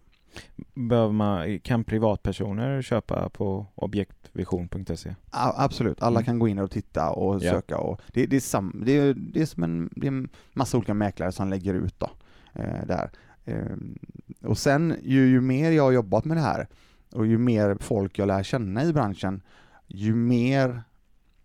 Behöver 0.74 1.12
man, 1.12 1.60
kan 1.60 1.84
privatpersoner 1.84 2.82
köpa 2.82 3.28
på 3.28 3.66
objektvision.se? 3.74 5.14
Absolut, 5.30 6.02
alla 6.02 6.18
Mm. 6.20 6.24
kan 6.24 6.38
gå 6.38 6.48
in 6.48 6.58
och 6.58 6.70
titta 6.70 7.10
och 7.10 7.34
Ja. 7.34 7.50
söka 7.50 7.78
och 7.78 8.00
det, 8.12 8.26
det, 8.26 8.36
är 8.36 8.40
sam, 8.40 8.82
det, 8.86 8.92
är, 8.92 9.14
det 9.14 9.42
är 9.42 9.46
som 9.46 9.62
en, 9.62 9.90
det 9.96 10.06
är 10.06 10.08
en 10.12 10.28
massa 10.52 10.76
olika 10.76 10.94
mäklare 10.94 11.32
som 11.32 11.48
lägger 11.50 11.74
ut 11.74 11.94
då, 12.00 12.10
eh, 12.52 12.86
där. 12.86 13.10
Ehm, 13.44 13.98
och 14.42 14.58
sen 14.58 14.96
ju, 15.02 15.26
ju 15.28 15.40
mer 15.40 15.70
jag 15.70 15.82
har 15.82 15.92
jobbat 15.92 16.24
med 16.24 16.36
det 16.36 16.40
här 16.40 16.66
och 17.12 17.26
ju 17.26 17.38
mer 17.38 17.76
folk 17.80 18.18
jag 18.18 18.26
lär 18.26 18.42
känna 18.42 18.84
i 18.84 18.92
branschen, 18.92 19.42
ju 19.86 20.14
mer 20.14 20.82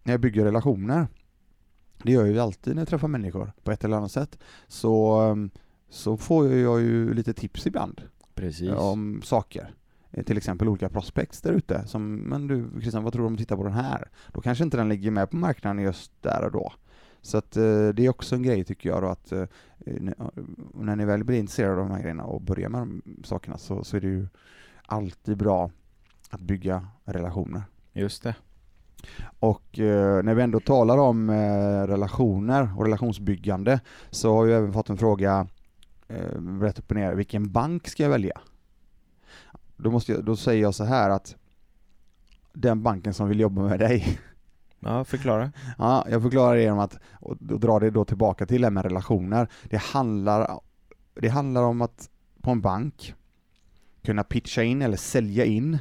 när 0.04 0.14
jag 0.14 0.20
bygger 0.22 0.46
relationer, 0.46 1.08
det 2.04 2.12
gör 2.12 2.22
jag 2.26 2.34
ju 2.34 2.40
alltid 2.40 2.76
när 2.76 2.82
jag 2.82 2.88
träffar 2.88 3.08
människor 3.08 3.52
på 3.64 3.72
ett 3.72 3.84
eller 3.84 3.98
annat 3.98 4.12
sätt, 4.12 4.40
så, 4.68 5.50
så 5.90 6.18
får 6.18 6.50
jag 6.54 6.82
ju 6.82 7.14
lite 7.14 7.34
tips 7.34 7.68
ibland 7.68 8.02
Precis. 8.36 8.72
om 8.72 9.22
saker. 9.24 9.74
Eh, 10.12 10.24
Till 10.24 10.38
exempel 10.38 10.68
olika 10.68 10.90
prospects 10.90 11.42
där 11.42 11.54
ute 11.54 11.88
som, 11.88 12.16
men 12.16 12.48
du 12.48 12.70
Christian, 12.82 13.04
vad 13.04 13.14
tror 13.14 13.24
du 13.24 13.28
om 13.28 13.34
att 13.34 13.40
titta 13.40 13.58
på 13.58 13.64
den 13.64 13.74
här? 13.74 14.10
Då 14.34 14.42
kanske 14.42 14.64
inte 14.64 14.78
den 14.78 14.90
ligger 14.90 15.12
med 15.12 15.30
på 15.30 15.36
marknaden 15.38 15.84
just 15.84 16.12
där 16.22 16.46
och 16.46 16.52
då. 16.52 16.74
Så 17.22 17.38
att 17.38 17.58
eh, 17.58 17.88
det 17.88 18.06
är 18.06 18.10
också 18.10 18.36
en 18.36 18.44
grej 18.44 18.64
tycker 18.64 18.90
jag 18.90 19.04
då 19.04 19.08
att 19.08 19.32
eh, 19.32 19.46
när, 19.86 20.16
när 20.74 20.96
ni 20.96 21.06
väl 21.06 21.24
blir 21.24 21.40
intresserade 21.40 21.82
av 21.82 21.88
de 21.88 21.92
här 21.92 22.02
grejerna 22.02 22.24
och 22.24 22.42
börjar 22.42 22.70
med 22.70 22.82
de 22.82 23.02
sakerna 23.24 23.58
så, 23.58 23.84
så 23.84 23.98
är 23.98 24.02
det 24.02 24.08
ju 24.08 24.28
alltid 24.86 25.38
bra 25.38 25.72
att 26.30 26.42
bygga 26.42 26.88
relationer. 27.06 27.64
Just 27.94 28.24
det. 28.24 28.36
Och 29.40 29.80
eh, 29.80 30.24
när 30.24 30.34
vi 30.34 30.42
ändå 30.42 30.60
talar 30.60 30.98
om 30.98 31.30
eh, 31.30 31.88
relationer 31.88 32.70
och 32.78 32.84
relationsbyggande 32.84 33.80
så 34.10 34.36
har 34.36 34.48
jag 34.48 34.58
även 34.60 34.74
fått 34.74 34.90
en 34.90 34.98
fråga 34.98 35.48
eh, 36.14 36.60
rätt 36.62 36.80
upp 36.80 36.92
och 36.92 36.96
ner, 36.96 37.14
vilken 37.14 37.52
bank 37.52 37.88
ska 37.88 38.04
jag 38.04 38.10
välja? 38.10 38.42
Då, 39.78 39.92
måste 39.92 40.12
jag, 40.12 40.26
då 40.26 40.36
säger 40.36 40.62
jag 40.62 40.76
så 40.76 40.84
här 40.84 41.10
att 41.10 41.36
den 42.54 42.84
banken 42.84 43.14
som 43.14 43.30
vill 43.30 43.40
jobba 43.40 43.62
med 43.62 43.80
dig, 43.80 44.20
Ja, 44.80 45.04
förklara. 45.06 45.52
ja, 45.78 46.06
jag 46.10 46.22
förklarar 46.22 46.56
det 46.56 46.62
genom 46.62 46.80
att 46.80 47.00
och 47.14 47.38
då 47.40 47.58
drar 47.58 47.80
det 47.80 47.90
då 47.90 48.06
tillbaka 48.06 48.46
till 48.46 48.62
det 48.62 48.66
här 48.68 48.72
med 48.72 48.84
relationer. 48.84 49.48
Det 49.64 49.78
handlar, 49.78 50.60
det 51.14 51.28
handlar 51.30 51.64
om 51.64 51.82
att 51.82 52.10
på 52.42 52.52
en 52.52 52.62
bank 52.62 53.16
kunna 54.04 54.24
pitcha 54.24 54.64
in 54.64 54.82
eller 54.82 54.98
sälja 54.98 55.46
in 55.46 55.78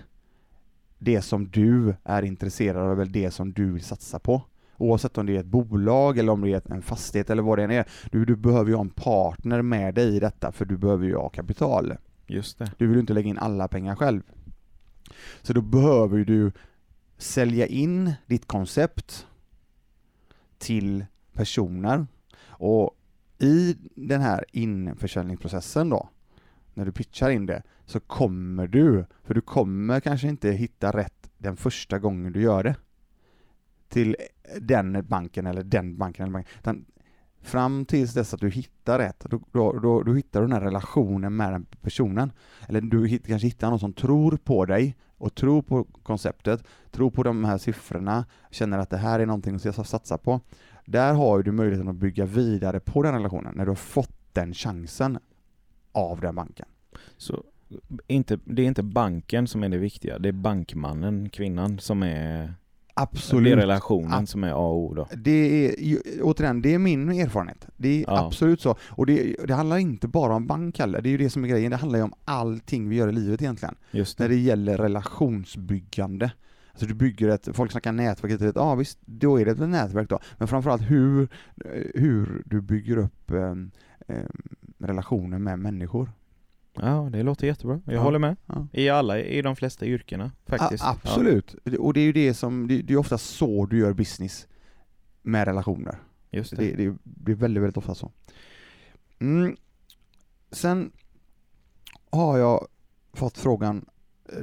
det 0.99 1.23
som 1.23 1.51
du 1.51 1.95
är 2.05 2.23
intresserad 2.23 2.91
av, 2.91 3.01
eller 3.01 3.13
det 3.13 3.31
som 3.31 3.53
du 3.53 3.73
vill 3.73 3.85
satsa 3.85 4.19
på. 4.19 4.43
Oavsett 4.83 5.19
om 5.19 5.27
det 5.27 5.37
är 5.37 5.41
ett 5.41 5.47
bolag 5.47 6.19
eller 6.19 6.33
om 6.33 6.41
det 6.41 6.53
är 6.53 6.73
en 6.73 6.83
fastighet 6.83 7.31
eller 7.31 7.43
vad 7.43 7.59
det 7.59 7.65
än 7.65 7.71
är. 7.71 7.89
Du, 8.11 8.25
du 8.25 8.37
behöver 8.37 8.71
ju 8.71 8.75
ha 8.75 8.81
en 8.81 8.91
partner 8.91 9.63
med 9.63 9.95
dig 9.95 10.17
i 10.17 10.21
detta 10.21 10.53
för 10.53 10.65
du 10.65 10.77
behöver 10.77 11.07
ju 11.07 11.17
ha 11.17 11.29
kapital. 11.29 11.95
Just 12.27 12.59
det. 12.59 12.73
Du 12.79 12.87
vill 12.87 12.95
ju 12.95 13.01
inte 13.01 13.13
lägga 13.13 13.29
in 13.29 13.39
alla 13.39 13.69
pengar 13.69 13.97
själv. 13.97 14.23
Så 15.43 15.53
då 15.53 15.61
behöver 15.61 16.19
ju 16.19 16.25
du 16.25 16.53
sälja 17.19 17.67
in 17.67 18.13
ditt 18.27 18.47
koncept 18.47 19.27
till 20.59 21.07
personer. 21.33 22.07
Och 22.45 22.97
i 23.39 23.77
den 23.95 24.21
här 24.21 24.45
införsäljningsprocessen 24.53 25.89
då, 25.89 26.09
när 26.75 26.85
du 26.85 26.93
pitchar 26.93 27.31
in 27.31 27.47
det, 27.47 27.63
så 27.87 28.01
kommer 28.01 28.67
du, 28.67 29.05
för 29.25 29.35
du 29.35 29.41
kommer 29.41 30.01
kanske 30.01 30.29
inte 30.29 30.51
hitta 30.51 30.91
rätt 30.91 31.31
den 31.39 31.57
första 31.57 31.99
gången 31.99 32.33
du 32.33 32.43
gör 32.43 32.63
det, 32.63 32.75
till 33.89 34.17
den 34.61 35.07
banken 35.09 35.47
eller 35.47 35.63
den 35.63 35.99
banken 35.99 36.23
eller 36.23 36.33
banken, 36.33 36.53
utan 36.59 36.85
fram 37.43 37.85
tills 37.85 38.15
dess 38.15 38.35
att 38.35 38.41
du 38.41 38.51
hittar 38.51 38.99
rätt, 38.99 39.27
då, 39.31 39.41
då, 39.53 39.73
då, 39.73 40.03
då 40.03 40.15
hittar 40.15 40.41
du 40.41 40.47
den 40.47 40.53
här 40.53 40.61
relationen 40.61 41.37
med 41.37 41.53
den 41.53 41.67
personen. 41.81 42.33
Eller 42.69 42.81
du 42.81 43.07
hitt, 43.07 43.27
kanske 43.27 43.47
hittar 43.47 43.71
någon 43.71 43.79
som 43.79 43.93
tror 43.93 44.37
på 44.37 44.65
dig 44.65 44.97
och 45.19 45.35
tror 45.35 45.63
på 45.63 45.85
konceptet, 45.85 46.65
tror 46.91 47.11
på 47.11 47.23
de 47.23 47.45
här 47.45 47.59
siffrorna, 47.59 48.25
känner 48.51 48.79
att 48.79 48.91
det 48.91 48.97
här 48.97 49.21
är 49.21 49.27
någonting 49.27 49.59
som 49.59 49.69
jag 49.69 49.75
ska 49.75 49.85
satsa 49.85 50.19
på. 50.19 50.41
Där 50.87 51.15
har 51.15 51.43
du 51.43 51.53
möjligheten 51.53 51.89
att 51.89 51.97
bygga 51.97 52.27
vidare 52.27 52.81
på 52.81 53.03
den 53.03 53.15
relationen, 53.15 53.55
när 53.57 53.65
du 53.65 53.71
har 53.71 53.77
fått 53.77 54.17
den 54.33 54.55
chansen 54.55 55.19
av 55.93 56.21
den 56.21 56.35
banken. 56.35 56.67
Så 57.17 57.45
inte, 58.07 58.39
det 58.45 58.63
är 58.63 58.67
inte 58.67 58.83
banken 58.83 59.47
som 59.47 59.63
är 59.63 59.69
det 59.69 59.79
viktiga, 59.79 60.19
det 60.19 60.29
är 60.29 60.33
bankmannen, 60.33 61.29
kvinnan, 61.29 61.79
som 61.79 62.03
är 62.03 62.55
Absolut. 62.95 63.45
Det 63.45 63.53
är 63.53 63.57
relationen 63.57 64.27
som 64.27 64.45
är 64.45 64.51
A 64.51 64.57
och 64.57 64.77
O 64.77 64.95
då. 64.95 65.09
Det 65.17 65.67
är, 65.69 65.99
återigen, 66.23 66.63
det 66.63 66.75
är 66.75 66.79
min 66.79 67.09
erfarenhet. 67.09 67.67
Det 67.77 67.89
är 67.89 68.05
Ja. 68.09 68.27
absolut 68.27 68.61
så. 68.61 68.77
Och 68.91 69.07
det, 69.07 69.37
det 69.47 69.55
handlar 69.55 69.77
inte 69.79 70.09
bara 70.09 70.35
om 70.35 70.47
bank 70.47 70.79
heller, 70.79 71.01
det 71.03 71.09
är 71.09 71.11
ju 71.11 71.17
det 71.19 71.31
som 71.31 71.45
är 71.45 71.49
grejen. 71.49 71.71
Det 71.71 71.77
handlar 71.77 71.99
ju 71.99 72.05
om 72.05 72.13
allting 72.25 72.89
vi 72.89 72.97
gör 72.97 73.09
i 73.09 73.13
livet 73.13 73.43
egentligen. 73.43 73.75
Just 73.91 74.19
När 74.19 74.29
det. 74.29 74.35
det 74.35 74.41
gäller 74.41 74.79
relationsbyggande. 74.79 76.31
Alltså 76.73 76.87
du 76.87 76.95
bygger 76.95 77.29
ett, 77.29 77.49
folk 77.53 77.71
snackar 77.73 77.93
nätverk, 77.93 78.41
ja 78.41 78.53
ah, 78.63 78.75
visst, 78.75 78.99
då 79.05 79.41
är 79.41 79.45
det 79.45 79.51
ett 79.51 79.69
nätverk 79.69 80.09
då. 80.09 80.19
Men 80.39 80.49
framförallt 80.49 80.83
hur, 80.83 81.29
hur 81.95 82.43
du 82.47 82.61
bygger 82.61 82.97
upp 82.97 83.31
eh, 83.31 83.55
eh, 84.09 84.25
relationer 84.79 85.39
med 85.39 85.59
människor. 85.59 86.11
Ja, 86.75 87.09
det 87.13 87.23
låter 87.23 87.47
jättebra. 87.47 87.81
Jag 87.85 87.95
Ja. 87.95 88.01
håller 88.01 88.19
med. 88.19 88.37
Ja. 88.47 88.67
I 88.73 88.89
alla, 88.89 89.21
i 89.21 89.43
de 89.43 89.57
flesta 89.57 89.87
yrkena 89.87 90.31
faktiskt. 90.47 90.85
A- 90.85 90.97
absolut. 91.03 91.55
Och 91.79 91.95
det 91.95 92.01
är 92.01 92.05
ju 92.05 92.13
det 92.13 92.35
som, 92.35 92.69
det, 92.69 92.83
det 92.83 92.93
är 92.93 92.97
ofta 92.97 93.19
så 93.19 93.67
du 93.67 93.79
gör 93.79 93.93
business 93.93 94.47
med 95.23 95.45
relationer. 95.45 95.99
Ja, 96.31 96.39
just 96.39 96.57
det. 96.57 96.57
Det, 96.57 96.77
det, 96.89 96.97
det 97.05 97.33
är 97.33 97.37
väldigt, 97.37 97.63
väldigt 97.63 97.77
ofta 97.77 97.95
så. 97.95 98.11
Mm. 99.19 99.57
Sen 100.51 100.93
har 102.11 102.39
jag 102.39 102.67
fått 103.13 103.39
frågan, 103.39 103.85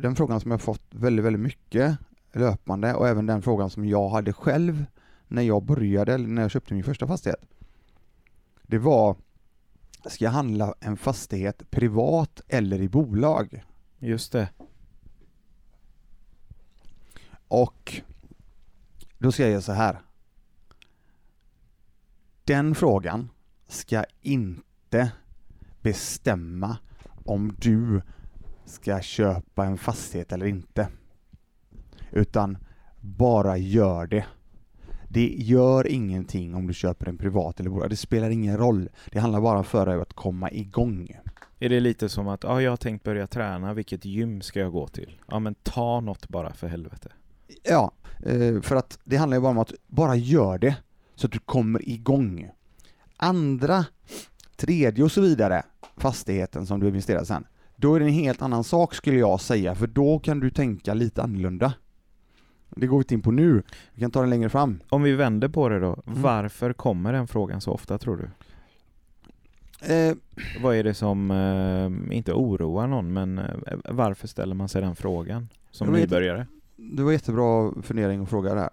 den 0.01 0.15
frågan 0.15 0.39
som 0.39 0.51
jag 0.51 0.62
fått 0.62 0.83
väldigt, 0.89 1.25
väldigt 1.25 1.41
mycket 1.41 1.98
löpande 2.33 2.93
och 2.93 3.07
även 3.07 3.25
den 3.25 3.41
frågan 3.41 3.69
som 3.69 3.86
jag 3.86 4.09
hade 4.09 4.33
själv 4.33 4.86
när 5.27 5.41
jag 5.41 5.63
började, 5.63 6.13
eller 6.13 6.27
när 6.27 6.41
jag 6.41 6.51
köpte 6.51 6.74
min 6.74 6.83
första 6.83 7.07
fastighet. 7.07 7.45
Det 8.63 8.77
var, 8.77 9.15
ska 10.06 10.25
jag 10.25 10.32
handla 10.32 10.74
en 10.79 10.98
fastighet 10.98 11.72
privat 11.72 12.41
eller 12.48 12.82
i 12.82 12.89
bolag? 12.89 13.63
Just 14.00 14.32
det. 14.32 14.50
Och 17.48 18.01
då 19.18 19.32
ska 19.32 19.44
jag 19.44 19.51
göra 19.51 19.62
så 19.62 19.72
här. 19.72 20.01
Den 22.44 22.75
frågan 22.75 23.29
ska 23.68 24.06
inte 24.22 25.12
bestämma 25.82 26.77
om 27.25 27.56
du 27.62 28.01
ska 28.65 29.01
köpa 29.01 29.65
en 29.65 29.77
fastighet 29.77 30.32
eller 30.32 30.46
inte. 30.46 30.89
Utan 32.12 32.58
bara 33.00 33.58
gör 33.58 34.08
det. 34.08 34.25
Det 35.12 35.36
gör 35.38 35.88
ingenting 35.88 36.56
om 36.56 36.68
du 36.68 36.74
köper 36.74 37.08
en 37.08 37.18
privat 37.18 37.60
eller 37.60 37.70
bolag. 37.70 37.89
Det 37.89 37.96
spelar 37.96 38.30
ingen 38.30 38.58
roll. 38.58 38.89
Det 39.12 39.20
handlar 39.20 39.42
bara 39.42 39.63
för 39.63 40.01
att 40.01 40.13
komma 40.13 40.51
igång. 40.51 41.08
Är 41.60 41.70
det 41.70 41.80
lite 41.80 42.10
som 42.10 42.28
att, 42.28 42.44
ja 42.44 42.62
jag 42.62 42.72
har 42.72 42.78
tänkt 42.78 43.04
börja 43.04 43.28
träna, 43.28 43.74
vilket 43.74 44.06
gym 44.06 44.42
ska 44.42 44.60
jag 44.60 44.72
gå 44.72 44.88
till? 44.88 45.20
Ja 45.28 45.39
men 45.39 45.56
ta 45.56 46.00
något 46.00 46.28
bara 46.28 46.54
för 46.54 46.68
helvete. 46.68 47.10
Ja, 47.63 47.92
eh, 48.25 48.62
för 48.62 48.75
att 48.75 49.00
det 49.04 49.18
handlar 49.18 49.38
ju 49.38 49.42
bara 49.42 49.51
om 49.51 49.58
att 49.58 49.74
bara 49.88 50.16
gör 50.16 50.58
det 50.58 50.75
så 51.16 51.28
att 51.28 51.32
du 51.32 51.39
kommer 51.39 51.89
igång. 51.89 52.50
Andra, 53.18 53.86
tredje 54.56 55.04
och 55.04 55.12
så 55.12 55.22
vidare 55.22 55.63
fastigheten 55.98 56.66
som 56.66 56.80
du 56.80 56.88
investerar 56.88 57.24
sen, 57.24 57.46
då 57.75 57.96
är 57.96 58.00
det 58.00 58.06
en 58.06 58.12
helt 58.12 58.42
annan 58.42 58.63
sak 58.63 58.96
skulle 58.96 59.20
jag 59.20 59.42
säga, 59.42 59.75
för 59.75 59.88
då 59.88 60.20
kan 60.20 60.39
du 60.39 60.50
tänka 60.50 60.94
lite 60.94 61.24
annorlunda. 61.24 61.74
Det 62.69 62.88
går 62.88 62.97
vi 62.97 63.01
inte 63.01 63.13
in 63.13 63.21
på 63.21 63.31
nu, 63.31 63.63
vi 63.93 64.01
kan 64.01 64.11
ta 64.11 64.21
det 64.21 64.27
längre 64.27 64.49
fram. 64.49 64.79
Om 64.89 65.03
vi 65.03 65.11
vänder 65.15 65.47
på 65.47 65.69
det 65.69 65.79
då, 65.79 65.88
Mm. 66.07 66.21
varför 66.21 66.73
kommer 66.73 67.13
den 67.13 67.27
frågan 67.27 67.61
så 67.61 67.71
ofta 67.71 67.97
tror 67.97 68.17
du? 68.17 68.29
Eh, 69.93 70.15
Vad 70.63 70.75
är 70.75 70.83
det 70.83 70.93
som, 70.93 71.31
eh, 71.31 72.15
inte 72.17 72.33
oroar 72.33 72.88
någon, 72.88 73.13
men 73.13 73.38
eh, 73.38 73.45
varför 73.89 74.27
ställer 74.27 74.55
man 74.55 74.69
sig 74.69 74.81
den 74.81 74.95
frågan? 74.95 75.49
Som 75.71 75.91
vet- 75.93 76.01
nybörjare? 76.01 76.47
det 76.75 77.03
var 77.03 77.11
jättebra 77.11 77.71
fundering 77.83 78.21
och 78.21 78.29
fråga 78.29 78.55
där. 78.55 78.69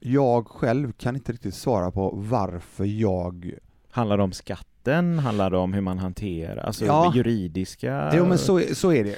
Jag 0.00 0.46
själv 0.48 0.92
kan 0.92 1.14
inte 1.16 1.32
riktigt 1.32 1.54
svara 1.54 1.90
på 1.90 2.10
varför 2.16 2.84
jag 2.84 3.54
Handlar 3.90 4.16
det 4.16 4.22
om 4.22 4.32
skatten? 4.32 5.18
Handlar 5.18 5.50
det 5.50 5.56
om 5.56 5.72
hur 5.72 5.80
man 5.80 5.98
hanterar, 5.98 6.56
alltså 6.56 6.84
Ja. 6.86 7.12
juridiska? 7.14 8.12
Jo 8.16 8.26
men 8.26 8.38
så, 8.38 8.60
så 8.72 8.92
är 8.92 9.04
det. 9.04 9.16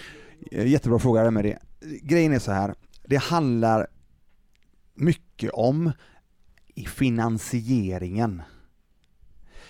Eh, 0.52 0.66
Jättebra 0.66 0.98
fråga 0.98 1.30
med 1.30 1.44
det. 1.44 1.58
Grejen 2.02 2.32
är 2.32 2.38
så 2.38 2.52
här 2.52 2.74
det 3.06 3.16
handlar 3.16 3.86
mycket 4.94 5.50
om 5.50 5.92
finansieringen. 6.86 8.42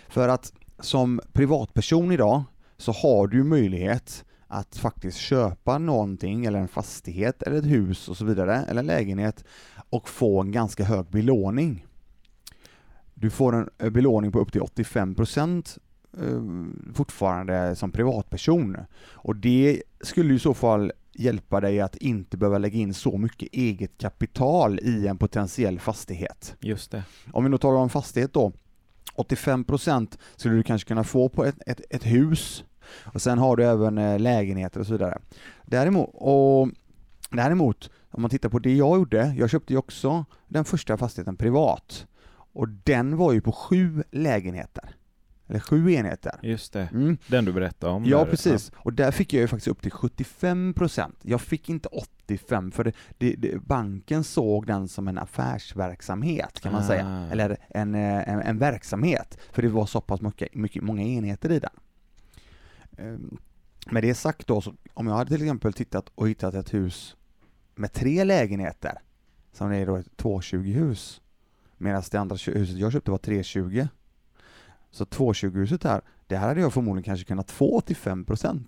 För 0.09 0.29
att 0.29 0.53
som 0.79 1.21
privatperson 1.33 2.13
idag 2.13 2.45
så 2.77 2.93
har 2.93 3.27
du 3.27 3.45
möjlighet 3.45 4.25
att 4.47 4.77
faktiskt 4.77 5.19
köpa 5.19 5.79
någonting, 5.79 6.45
eller 6.45 6.59
en 6.59 6.69
fastighet, 6.69 7.43
eller 7.43 7.57
ett 7.57 7.67
hus 7.67 8.09
och 8.09 8.17
så 8.17 8.25
vidare, 8.25 8.65
eller 8.69 8.81
en 8.81 8.87
lägenhet 8.87 9.45
och 9.91 10.09
få 10.09 10.41
en 10.41 10.53
ganska 10.53 10.85
hög 10.85 11.07
belåning. 11.07 11.87
Du 13.15 13.31
får 13.31 13.55
en 13.55 13.71
eh, 13.79 13.91
belåning 13.91 14.33
på 14.33 14.39
upp 14.39 14.53
till 14.53 14.61
85% 14.61 15.79
eh, 16.19 16.95
fortfarande 16.95 17.77
som 17.77 17.93
privatperson. 17.93 18.77
Och 19.13 19.37
det 19.37 19.83
skulle 20.01 20.35
i 20.35 20.39
så 20.39 20.55
fall 20.55 20.93
hjälpa 21.19 21.61
dig 21.61 21.81
att 21.81 21.97
inte 21.97 22.37
behöva 22.37 22.59
lägga 22.59 22.79
in 22.79 22.95
så 22.95 23.19
mycket 23.19 23.49
eget 23.53 23.99
kapital 23.99 24.81
i 24.81 25.07
en 25.07 25.19
potentiell 25.19 25.81
fastighet. 25.81 26.57
Just 26.61 26.91
det. 26.91 27.03
Om 27.33 27.45
vi 27.45 27.51
nu 27.51 27.59
talar 27.59 27.79
om 27.79 27.91
fastighet 27.91 28.33
då, 28.33 28.53
85% 29.17 30.19
skulle 30.37 30.55
du 30.55 30.63
kanske 30.63 30.89
kunna 30.89 31.05
få 31.05 31.29
på 31.29 31.45
ett, 31.45 31.57
ett, 31.67 31.81
ett 31.91 32.07
hus 32.07 32.65
och 33.03 33.23
sen 33.23 33.39
har 33.39 33.57
du 33.57 33.65
även 33.65 33.99
eh, 33.99 34.19
lägenheter 34.19 34.81
och 34.81 34.87
så 34.87 34.93
vidare. 34.93 35.19
Däremot, 35.65 36.11
och 36.15 36.69
däremot, 37.31 37.91
om 38.11 38.23
man 38.23 38.31
tittar 38.31 38.49
på 38.49 38.59
det 38.59 38.75
jag 38.75 38.99
gjorde, 38.99 39.35
jag 39.39 39.51
köpte 39.51 39.73
ju 39.73 39.79
också 39.79 40.25
den 40.49 40.65
första 40.65 40.97
fastigheten 40.97 41.37
privat 41.37 42.07
och 42.53 42.69
den 42.69 43.17
var 43.17 43.33
ju 43.33 43.41
på 43.41 43.53
sju 43.53 44.03
lägenheter. 44.11 44.97
Eller 45.49 45.61
sju 45.61 45.93
enheter. 45.93 46.39
Just 46.43 46.73
det. 46.73 46.89
Mm. 46.93 47.19
Den 47.27 47.45
du 47.45 47.53
berättade 47.53 47.93
om. 47.93 48.05
Ja 48.05 48.19
där. 48.19 48.31
precis, 48.31 48.73
och 48.77 48.93
där 48.93 49.11
fick 49.11 49.33
jag 49.33 49.41
ju 49.41 49.49
faktiskt 49.49 49.69
upp 49.69 49.83
till 49.83 49.93
75%. 49.93 51.13
Jag 51.23 51.41
fick 51.41 51.69
inte 51.69 51.89
85 51.89 52.73
för 52.73 52.85
det, 52.85 52.93
det, 53.19 53.35
det, 53.39 53.63
banken 53.63 54.25
såg 54.25 54.67
den 54.67 54.89
som 54.89 55.09
en 55.09 55.19
affärsverksamhet 55.19 56.61
kan 56.61 56.73
man 56.73 56.83
Ah. 56.83 56.87
säga, 56.87 57.29
eller 57.33 57.57
en, 57.69 57.95
eh, 57.95 58.29
en, 58.29 58.41
en 58.43 58.59
verksamhet, 58.59 59.39
för 59.53 59.63
det 59.63 59.69
var 59.69 59.87
så 59.87 60.01
pass 60.01 60.21
mycket, 60.21 60.55
mycket, 60.55 60.83
många 60.83 61.03
enheter 61.03 61.53
i 61.53 61.59
den. 61.59 61.71
Ehm, 62.99 63.39
Med 63.91 64.03
det 64.03 64.15
sagt 64.15 64.47
då, 64.47 64.61
så 64.61 64.75
om 64.95 65.07
jag 65.07 65.15
hade 65.15 65.31
till 65.31 65.43
exempel 65.43 65.73
tittat 65.73 66.09
och 66.15 66.29
hittat 66.29 66.55
ett 66.55 66.75
hus 66.75 67.17
med 67.75 67.93
tre 67.93 68.25
lägenheter, 68.25 68.99
som 69.53 69.73
är 69.73 69.87
då 69.87 69.97
ett 69.97 70.17
220-hus, 70.17 71.21
medan 71.79 72.03
det 72.11 72.19
andra 72.19 72.37
huset 72.37 72.77
jag 72.77 72.93
köpte 72.93 73.11
var 73.11 73.19
320. 73.19 73.87
Så 74.97 75.05
220-huset 75.05 75.85
här, 75.85 76.01
det 76.27 76.37
här 76.37 76.49
hade 76.49 76.61
jag 76.61 76.73
förmodligen 76.73 77.05
kanske 77.05 77.25
kunnat 77.27 77.51
få 77.51 77.81
85% 77.81 78.65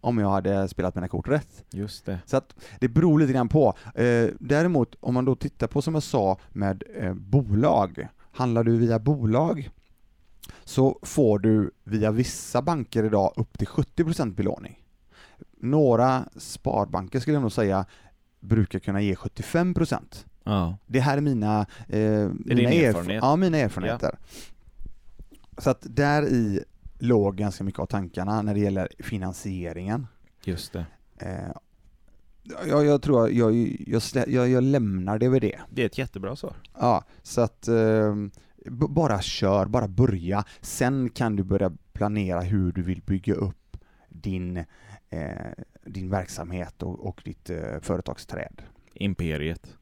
om 0.00 0.18
jag 0.18 0.30
hade 0.30 0.68
spelat 0.68 0.94
mina 0.94 1.08
kort 1.08 1.28
rätt. 1.28 1.64
Just 1.70 2.06
det. 2.06 2.18
Så 2.26 2.36
att 2.36 2.54
det 2.80 2.88
beror 2.88 3.18
lite 3.20 3.32
grann 3.32 3.48
på. 3.48 3.74
Eh, 3.94 4.28
däremot 4.40 4.94
om 5.00 5.14
man 5.14 5.24
då 5.24 5.34
tittar 5.36 5.66
på 5.66 5.82
som 5.82 5.94
jag 5.94 6.02
sa 6.02 6.38
med 6.52 6.82
eh, 6.96 7.14
bolag, 7.14 8.08
handlar 8.32 8.64
du 8.64 8.76
via 8.76 8.98
bolag 8.98 9.70
så 10.64 10.98
får 11.02 11.38
du 11.38 11.70
via 11.84 12.10
vissa 12.10 12.62
banker 12.62 13.04
idag 13.04 13.32
upp 13.36 13.58
till 13.58 13.66
70% 13.68 14.34
belåning. 14.34 14.84
Några 15.60 16.24
sparbanker 16.36 17.20
skulle 17.20 17.34
jag 17.34 17.42
nog 17.42 17.52
säga 17.52 17.84
brukar 18.40 18.78
kunna 18.78 19.00
ge 19.00 19.14
75%. 19.14 20.24
Ja. 20.44 20.76
Det 20.86 21.00
här 21.00 21.16
är 21.16 21.20
mina, 21.20 21.66
eh, 21.88 22.00
mina, 22.00 22.30
din 22.44 22.68
erf- 22.68 22.92
ja, 23.22 23.36
mina 23.36 23.58
erfarenheter. 23.58 24.18
Så 25.58 25.70
att 25.70 25.86
där 25.90 26.22
i 26.22 26.64
låg 26.98 27.36
ganska 27.36 27.64
mycket 27.64 27.80
av 27.80 27.86
tankarna 27.86 28.42
när 28.42 28.54
det 28.54 28.60
gäller 28.60 28.88
finansieringen. 28.98 30.06
Just 30.44 30.72
det. 30.72 30.86
Eh, 31.18 31.56
jag, 32.68 32.86
jag 32.86 33.02
tror 33.02 33.30
jag, 33.30 33.52
jag, 33.86 34.28
jag, 34.28 34.48
jag, 34.48 34.62
lämnar 34.62 35.18
det 35.18 35.28
vid 35.28 35.42
det. 35.42 35.60
Det 35.70 35.82
är 35.82 35.86
ett 35.86 35.98
jättebra 35.98 36.36
svar. 36.36 36.56
Ja, 36.80 37.04
så 37.22 37.40
att 37.40 37.68
eh, 37.68 38.14
bara 38.70 39.22
kör, 39.22 39.66
bara 39.66 39.88
börja. 39.88 40.44
Sen 40.60 41.10
kan 41.10 41.36
du 41.36 41.42
börja 41.42 41.72
planera 41.92 42.40
hur 42.40 42.72
du 42.72 42.82
vill 42.82 43.02
bygga 43.02 43.34
upp 43.34 43.76
din, 44.08 44.56
eh, 45.10 45.52
din 45.84 46.10
verksamhet 46.10 46.82
och, 46.82 47.06
och 47.06 47.22
ditt 47.24 47.50
eh, 47.50 47.80
företagsträd. 47.80 48.62
Imperiet. 48.94 49.76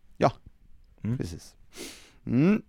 Mm. 1.07 1.19
Precis. 1.19 1.57
Mm. 2.27 2.63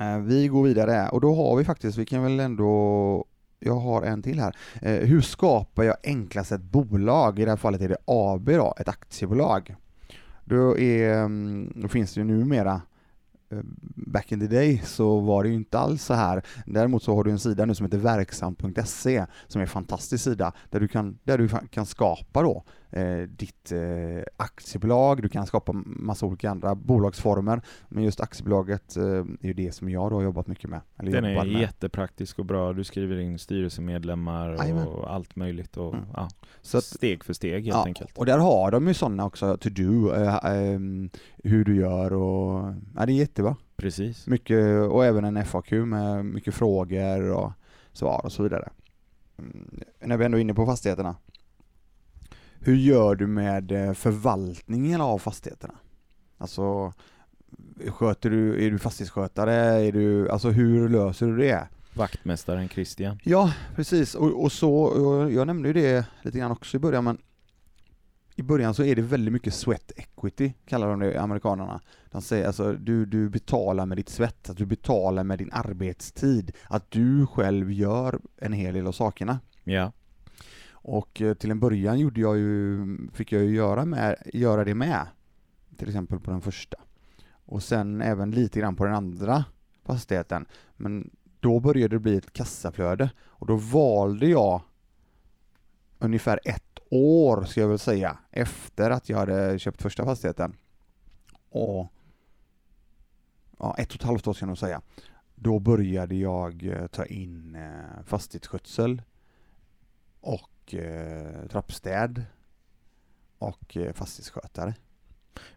Eh, 0.00 0.18
vi 0.18 0.48
går 0.48 0.62
vidare 0.62 1.08
och 1.08 1.20
då 1.20 1.34
har 1.34 1.56
vi 1.56 1.64
faktiskt, 1.64 1.98
vi 1.98 2.06
kan 2.06 2.22
väl 2.22 2.40
ändå 2.40 3.26
jag 3.64 3.76
har 3.76 4.02
en 4.02 4.22
till 4.22 4.40
här. 4.40 4.56
Eh, 4.82 4.92
hur 4.92 5.20
skapar 5.20 5.82
jag 5.82 5.96
enklast 6.02 6.52
ett 6.52 6.62
bolag? 6.62 7.38
I 7.38 7.44
det 7.44 7.50
här 7.50 7.56
fallet 7.56 7.80
är 7.80 7.88
det 7.88 7.96
AB 8.06 8.46
då, 8.46 8.74
ett 8.78 8.88
aktiebolag. 8.88 9.74
Då, 10.44 10.78
är, 10.78 11.24
mm, 11.24 11.72
då 11.76 11.88
finns 11.88 12.14
det 12.14 12.20
ju 12.20 12.24
numera 12.24 12.82
eh, 13.52 13.58
Back 14.06 14.32
in 14.32 14.40
the 14.40 14.46
day 14.46 14.82
så 14.84 15.20
var 15.20 15.42
det 15.42 15.48
ju 15.48 15.54
inte 15.54 15.78
alls 15.78 16.04
så 16.04 16.14
här. 16.14 16.42
Däremot 16.66 17.02
så 17.02 17.14
har 17.14 17.24
du 17.24 17.30
en 17.30 17.38
sida 17.38 17.64
nu 17.64 17.74
som 17.74 17.86
heter 17.86 17.98
verksam.se 17.98 19.26
som 19.46 19.58
är 19.58 19.62
en 19.62 19.68
fantastisk 19.68 20.24
sida 20.24 20.52
där 20.70 20.80
du 20.80 20.88
kan, 20.88 21.18
där 21.24 21.38
du 21.38 21.48
kan 21.70 21.86
skapa 21.86 22.42
då 22.42 22.64
ditt 23.28 23.72
eh, 23.72 24.22
aktiebolag, 24.36 25.22
du 25.22 25.28
kan 25.28 25.46
skapa 25.46 25.72
massa 25.86 26.26
olika 26.26 26.50
andra 26.50 26.74
bolagsformer, 26.74 27.60
men 27.88 28.04
just 28.04 28.20
aktiebolaget 28.20 28.96
eh, 28.96 29.02
är 29.04 29.26
ju 29.46 29.52
det 29.52 29.72
som 29.74 29.88
jag 29.90 30.10
då 30.10 30.16
har 30.16 30.22
jobbat 30.22 30.46
mycket 30.46 30.70
med. 30.70 30.80
Eller 30.98 31.12
Den 31.12 31.24
är 31.24 31.34
med. 31.44 31.60
jättepraktisk 31.60 32.38
och 32.38 32.44
bra. 32.46 32.72
Du 32.72 32.84
skriver 32.84 33.18
in 33.20 33.38
styrelsemedlemmar 33.38 34.54
Jajamän. 34.58 34.86
och 34.86 35.14
allt 35.14 35.36
möjligt. 35.36 35.76
Och, 35.76 35.94
Mm. 35.94 36.04
ja, 36.14 36.28
Så 36.62 36.78
att, 36.78 36.84
steg 36.84 37.24
för 37.24 37.32
steg 37.32 37.52
helt 37.64 37.66
ja, 37.76 37.84
enkelt. 37.84 38.18
och 38.18 38.26
där 38.26 38.38
har 38.38 38.70
de 38.70 38.88
ju 38.88 38.94
sådana 38.94 39.24
också, 39.24 39.56
to 39.56 39.68
do, 39.68 40.12
eh, 40.14 40.44
ehm, 40.44 41.10
hur 41.44 41.64
du 41.64 41.76
gör 41.76 42.12
och, 42.12 42.74
ja 42.96 43.06
det 43.06 43.12
är 43.12 43.14
jättebra. 43.16 43.56
Precis. 43.76 44.26
Mycket, 44.26 44.90
och 44.90 45.04
även 45.04 45.24
en 45.24 45.44
FAQ 45.44 45.72
med 45.72 46.24
mycket 46.24 46.54
frågor 46.54 47.30
och 47.32 47.52
svar 47.92 48.20
och 48.24 48.32
så 48.32 48.42
vidare. 48.42 48.68
Mm, 49.38 49.80
När 50.00 50.16
vi 50.16 50.24
ändå 50.24 50.38
är 50.38 50.42
inne 50.42 50.54
på 50.54 50.66
fastigheterna. 50.66 51.16
Hur 52.64 52.76
gör 52.76 53.14
du 53.14 53.26
med 53.26 53.72
eh, 53.72 53.92
förvaltningen 53.92 55.00
av 55.00 55.18
fastigheterna? 55.18 55.74
Alltså, 56.38 56.92
sköter 57.88 58.30
du, 58.30 58.66
är 58.66 58.70
du 58.70 58.78
fastighetsskötare? 58.78 59.54
Är 59.54 59.92
du, 59.92 60.30
alltså 60.30 60.50
hur 60.50 60.88
löser 60.88 61.26
du 61.26 61.36
det? 61.36 61.68
Vaktmästaren 61.94 62.68
Christian. 62.68 63.18
Ja, 63.24 63.52
precis. 63.76 64.14
Och, 64.14 64.44
och 64.44 64.52
så, 64.52 64.74
och 64.74 65.32
jag 65.32 65.46
nämnde 65.46 65.68
ju 65.68 65.72
det 65.72 66.06
lite 66.22 66.38
grann 66.38 66.50
också 66.50 66.76
i 66.76 66.80
början, 66.80 67.04
men 67.04 67.18
i 68.36 68.42
början 68.42 68.74
så 68.74 68.84
är 68.84 68.96
det 68.96 69.02
väldigt 69.02 69.32
mycket 69.32 69.54
sweat 69.54 69.92
equity, 69.96 70.52
kallar 70.66 70.88
de 70.88 71.00
det 71.00 71.20
amerikanerna. 71.20 71.80
De 72.10 72.22
säger 72.22 72.46
alltså, 72.46 72.72
du, 72.72 73.06
du 73.06 73.28
betalar 73.28 73.86
med 73.86 73.98
ditt 73.98 74.08
svett, 74.08 74.50
att 74.50 74.56
du 74.56 74.66
betalar 74.66 75.24
med 75.24 75.38
din 75.38 75.52
arbetstid, 75.52 76.52
att 76.64 76.90
du 76.90 77.26
själv 77.26 77.72
gör 77.72 78.20
en 78.36 78.52
hel 78.52 78.74
del 78.74 78.86
av 78.86 78.92
sakerna. 78.92 79.40
Ja. 79.64 79.92
Och 80.82 81.22
eh, 81.22 81.34
till 81.34 81.50
en 81.50 81.60
början 81.60 81.98
gjorde 81.98 82.20
jag 82.20 82.38
ju, 82.38 82.86
fick 83.12 83.32
jag 83.32 83.42
ju 83.42 83.54
göra, 83.54 83.84
med, 83.84 84.16
göra 84.32 84.64
det 84.64 84.74
med, 84.74 85.06
till 85.76 85.88
exempel 85.88 86.20
på 86.20 86.30
den 86.30 86.40
första. 86.40 86.76
Och 87.44 87.62
sen 87.62 88.02
även 88.02 88.30
lite 88.30 88.60
grann 88.60 88.76
på 88.76 88.84
den 88.84 88.94
andra 88.94 89.44
fastigheten. 89.84 90.46
Men 90.76 91.10
då 91.40 91.60
började 91.60 91.96
det 91.96 92.00
bli 92.00 92.16
ett 92.16 92.32
kassaflöde 92.32 93.10
och 93.20 93.46
då 93.46 93.56
valde 93.56 94.26
jag 94.26 94.62
ungefär 95.98 96.40
ett 96.44 96.78
år, 96.90 97.44
ska 97.44 97.60
jag 97.60 97.68
väl 97.68 97.78
säga, 97.78 98.18
efter 98.30 98.90
att 98.90 99.08
jag 99.08 99.18
hade 99.18 99.58
köpt 99.58 99.82
första 99.82 100.04
fastigheten. 100.04 100.56
Och 101.48 101.92
ja, 103.58 103.74
ett 103.78 103.88
och 103.88 103.94
ett 103.94 104.02
halvt 104.02 104.26
år 104.26 104.32
ska 104.32 104.42
jag 104.42 104.48
nog 104.48 104.58
säga. 104.58 104.82
Då 105.34 105.58
började 105.58 106.14
jag 106.14 106.66
eh, 106.66 106.86
ta 106.86 107.04
in 107.04 107.54
eh, 107.54 108.04
fastighetsskötsel 108.04 109.02
och 110.20 110.51
eh, 110.68 111.48
trappstäd 111.50 112.24
och 113.38 113.76
eh, 113.76 113.92
fastighetsskötare. 113.92 114.74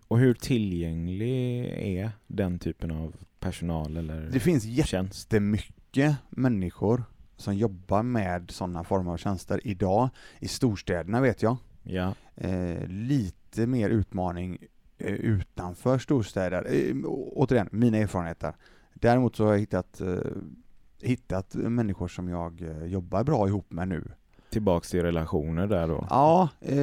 Och 0.07 0.19
hur 0.19 0.33
tillgänglig 0.33 1.65
är 1.65 2.11
den 2.27 2.59
typen 2.59 2.91
av 2.91 3.15
personal 3.39 3.97
eller 3.97 4.21
Det 4.21 4.39
finns 4.39 4.65
jättemycket 4.65 6.15
människor 6.29 7.03
som 7.37 7.55
jobbar 7.55 8.03
med 8.03 8.51
sådana 8.51 8.83
former 8.83 9.11
av 9.11 9.17
tjänster 9.17 9.61
idag. 9.63 10.09
I 10.39 10.47
storstäderna 10.47 11.21
vet 11.21 11.41
jag. 11.41 11.57
Ja. 11.83 12.13
Eh, 12.35 12.87
lite 12.87 13.67
mer 13.67 13.89
utmaning 13.89 14.57
eh, 14.97 15.13
utanför 15.13 15.97
storstäder. 15.97 16.65
Eh, 16.73 16.95
återigen, 17.33 17.69
mina 17.71 17.97
erfarenheter. 17.97 18.55
Däremot 18.93 19.35
så 19.35 19.45
har 19.45 19.51
jag 19.51 19.59
hittat, 19.59 20.01
eh, 20.01 20.17
hittat 21.01 21.53
människor 21.53 22.07
som 22.07 22.29
jag 22.29 22.61
eh, 22.61 22.85
jobbar 22.85 23.23
bra 23.23 23.47
ihop 23.47 23.71
med 23.71 23.87
nu. 23.87 24.11
Tillbaks 24.55 24.89
till 24.89 25.01
relationer 25.01 25.67
där 25.67 25.87
då? 25.87 26.07
Ja, 26.09 26.49
eh, 26.61 26.75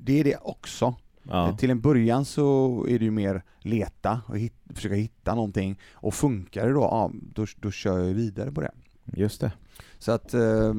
det 0.00 0.20
är 0.20 0.24
det 0.24 0.36
också. 0.42 0.94
Ja. 1.22 1.48
Eh, 1.48 1.56
Till 1.56 1.70
en 1.70 1.80
början 1.80 2.24
så 2.24 2.86
är 2.88 2.98
det 2.98 3.04
ju 3.04 3.10
mer 3.10 3.42
leta 3.60 4.20
och 4.26 4.38
hit, 4.38 4.52
försöka 4.74 4.94
hitta 4.94 5.34
någonting 5.34 5.78
och 5.92 6.14
funkar 6.14 6.66
det 6.66 6.72
då, 6.72 6.80
ja, 6.80 7.10
då, 7.34 7.46
då 7.60 7.70
kör 7.70 7.98
jag 7.98 8.08
ju 8.08 8.14
vidare 8.14 8.52
på 8.52 8.60
det. 8.60 8.70
Just 9.04 9.40
det. 9.40 9.52
Så 9.98 10.12
att 10.12 10.34
eh, 10.34 10.74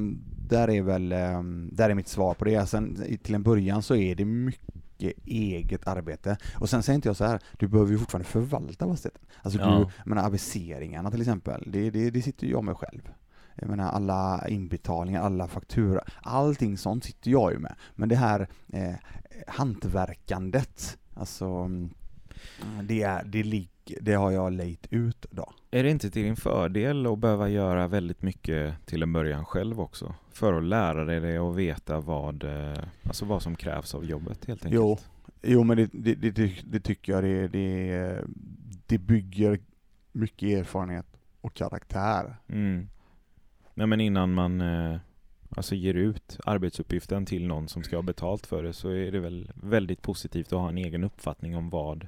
där 0.50 0.70
är 0.70 0.82
väl, 0.82 1.12
eh, 1.12 1.42
där 1.72 1.90
är 1.90 1.94
mitt 1.96 2.08
svar 2.08 2.34
på 2.34 2.46
det. 2.46 2.66
Sen 2.70 2.98
till 3.24 3.36
en 3.36 3.44
början 3.44 3.82
så 3.82 3.96
är 3.96 4.16
det 4.16 4.26
mycket 4.26 5.14
eget 5.26 5.88
arbete. 5.88 6.38
Och 6.60 6.70
sen 6.70 6.84
säger 6.84 6.96
inte 6.96 7.10
jag 7.10 7.16
så 7.16 7.26
här, 7.26 7.40
du 7.60 7.68
behöver 7.68 7.92
ju 7.92 7.98
fortfarande 7.98 8.28
förvalta 8.28 8.88
fastigheten. 8.88 9.22
Alltså 9.42 9.60
Ja. 9.60 9.66
du, 9.66 9.72
jag 9.98 10.08
menar 10.08 10.24
aviseringarna 10.26 11.12
till 11.12 11.22
exempel, 11.22 11.64
det, 11.68 11.90
det, 11.90 12.10
det 12.10 12.22
sitter 12.22 12.48
jag 12.48 12.64
med 12.64 12.78
själv. 12.78 13.10
Jag 13.56 13.70
menar 13.70 13.92
alla 13.92 14.48
inbetalningar, 14.48 15.22
alla 15.22 15.48
fakturor, 15.48 16.02
allting 16.22 16.78
sånt 16.78 17.04
sitter 17.04 17.32
jag 17.32 17.52
ju 17.52 17.60
med. 17.60 17.76
Men 17.96 18.10
det 18.10 18.16
här 18.16 18.48
eh, 18.74 18.94
hantverkandet, 19.48 20.98
alltså 21.14 21.46
mm, 21.46 21.90
det, 22.84 23.04
är, 23.04 23.24
det, 23.24 23.44
lig, 23.44 23.70
det 24.02 24.14
har 24.14 24.32
jag 24.32 24.54
lejt 24.54 24.88
ut 24.90 25.26
då. 25.30 25.54
Är 25.72 25.84
det 25.84 25.90
inte 25.90 26.10
till 26.10 26.24
din 26.24 26.36
fördel 26.36 27.08
att 27.08 27.20
behöva 27.20 27.50
göra 27.50 27.88
väldigt 27.88 28.22
mycket 28.22 28.86
till 28.86 29.04
en 29.04 29.14
början 29.14 29.46
själv 29.46 29.82
också? 29.82 30.16
För 30.32 30.54
att 30.54 30.64
lära 30.64 31.06
dig 31.06 31.20
det 31.20 31.40
och 31.40 31.60
veta 31.60 32.00
vad, 32.00 32.44
eh, 32.44 32.84
alltså 33.04 33.26
vad 33.26 33.42
som 33.42 33.56
krävs 33.56 33.96
av 33.96 34.06
jobbet 34.06 34.46
helt 34.46 34.66
enkelt? 34.66 34.76
Jo, 34.76 34.98
Jo 35.46 35.64
men 35.64 35.78
det, 35.78 35.90
det, 35.94 36.16
det, 36.16 36.32
det, 36.32 36.54
det 36.66 36.80
tycker 36.80 37.12
jag 37.14 37.24
det, 37.24 37.48
det, 37.48 38.24
det 38.88 38.98
bygger 38.98 39.60
mycket 40.12 40.50
erfarenhet 40.50 41.06
och 41.42 41.54
karaktär. 41.54 42.36
Mm. 42.48 42.88
Nej 43.74 43.88
men 43.88 44.02
innan 44.02 44.34
man 44.34 44.62
eh, 44.62 44.98
alltså 45.58 45.76
ger 45.76 45.94
ut 45.94 46.38
arbetsuppgiften 46.46 47.26
till 47.26 47.48
någon 47.48 47.68
som 47.68 47.84
ska 47.84 47.96
ha 47.96 48.04
betalt 48.04 48.48
för 48.48 48.64
det 48.64 48.74
så 48.74 48.90
är 48.90 49.12
det 49.12 49.20
väl 49.20 49.52
väldigt 49.56 50.02
positivt 50.02 50.54
att 50.54 50.60
ha 50.60 50.70
en 50.70 50.78
egen 50.78 51.04
uppfattning 51.04 51.58
om 51.58 51.70
vad 51.70 52.08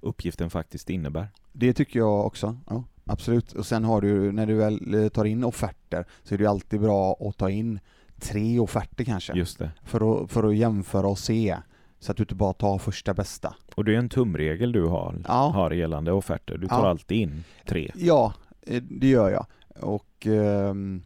uppgiften 0.00 0.50
faktiskt 0.50 0.90
innebär. 0.90 1.28
Det 1.52 1.72
tycker 1.72 1.98
jag 1.98 2.26
också, 2.26 2.56
ja, 2.70 2.84
absolut. 3.04 3.52
Och 3.52 3.66
sen 3.66 3.84
har 3.84 4.00
du, 4.00 4.32
när 4.32 4.46
du 4.46 4.54
väl 4.54 4.94
eh, 4.94 5.08
tar 5.08 5.24
in 5.24 5.44
offerter 5.44 6.04
så 6.22 6.34
är 6.34 6.38
det 6.38 6.44
ju 6.44 6.50
alltid 6.50 6.80
bra 6.80 7.16
att 7.20 7.36
ta 7.36 7.50
in 7.50 7.80
tre 8.20 8.58
offerter 8.58 9.04
kanske. 9.04 9.32
Just 9.32 9.58
det. 9.58 9.70
För 9.84 10.24
att, 10.24 10.30
för 10.30 10.44
att 10.48 10.56
jämföra 10.56 11.06
och 11.06 11.18
se. 11.18 11.56
Så 11.98 12.10
att 12.10 12.16
du 12.16 12.22
inte 12.22 12.34
bara 12.34 12.52
tar 12.52 12.78
första 12.78 13.14
bästa. 13.14 13.54
Och 13.76 13.84
det 13.84 13.94
är 13.94 13.98
en 13.98 14.08
tumregel 14.08 14.72
du 14.72 14.84
har, 14.84 15.16
Ja. 15.28 15.50
har 15.54 15.70
gällande 15.70 16.12
offerter. 16.12 16.58
Du 16.58 16.66
tar 16.68 16.82
Ja. 16.84 16.88
alltid 16.90 17.18
in 17.18 17.44
tre. 17.66 17.90
Ja, 17.94 18.34
eh, 18.62 18.82
det 18.82 19.06
gör 19.08 19.30
jag. 19.30 19.46
Och 19.80 20.26
ehm, 20.26 21.02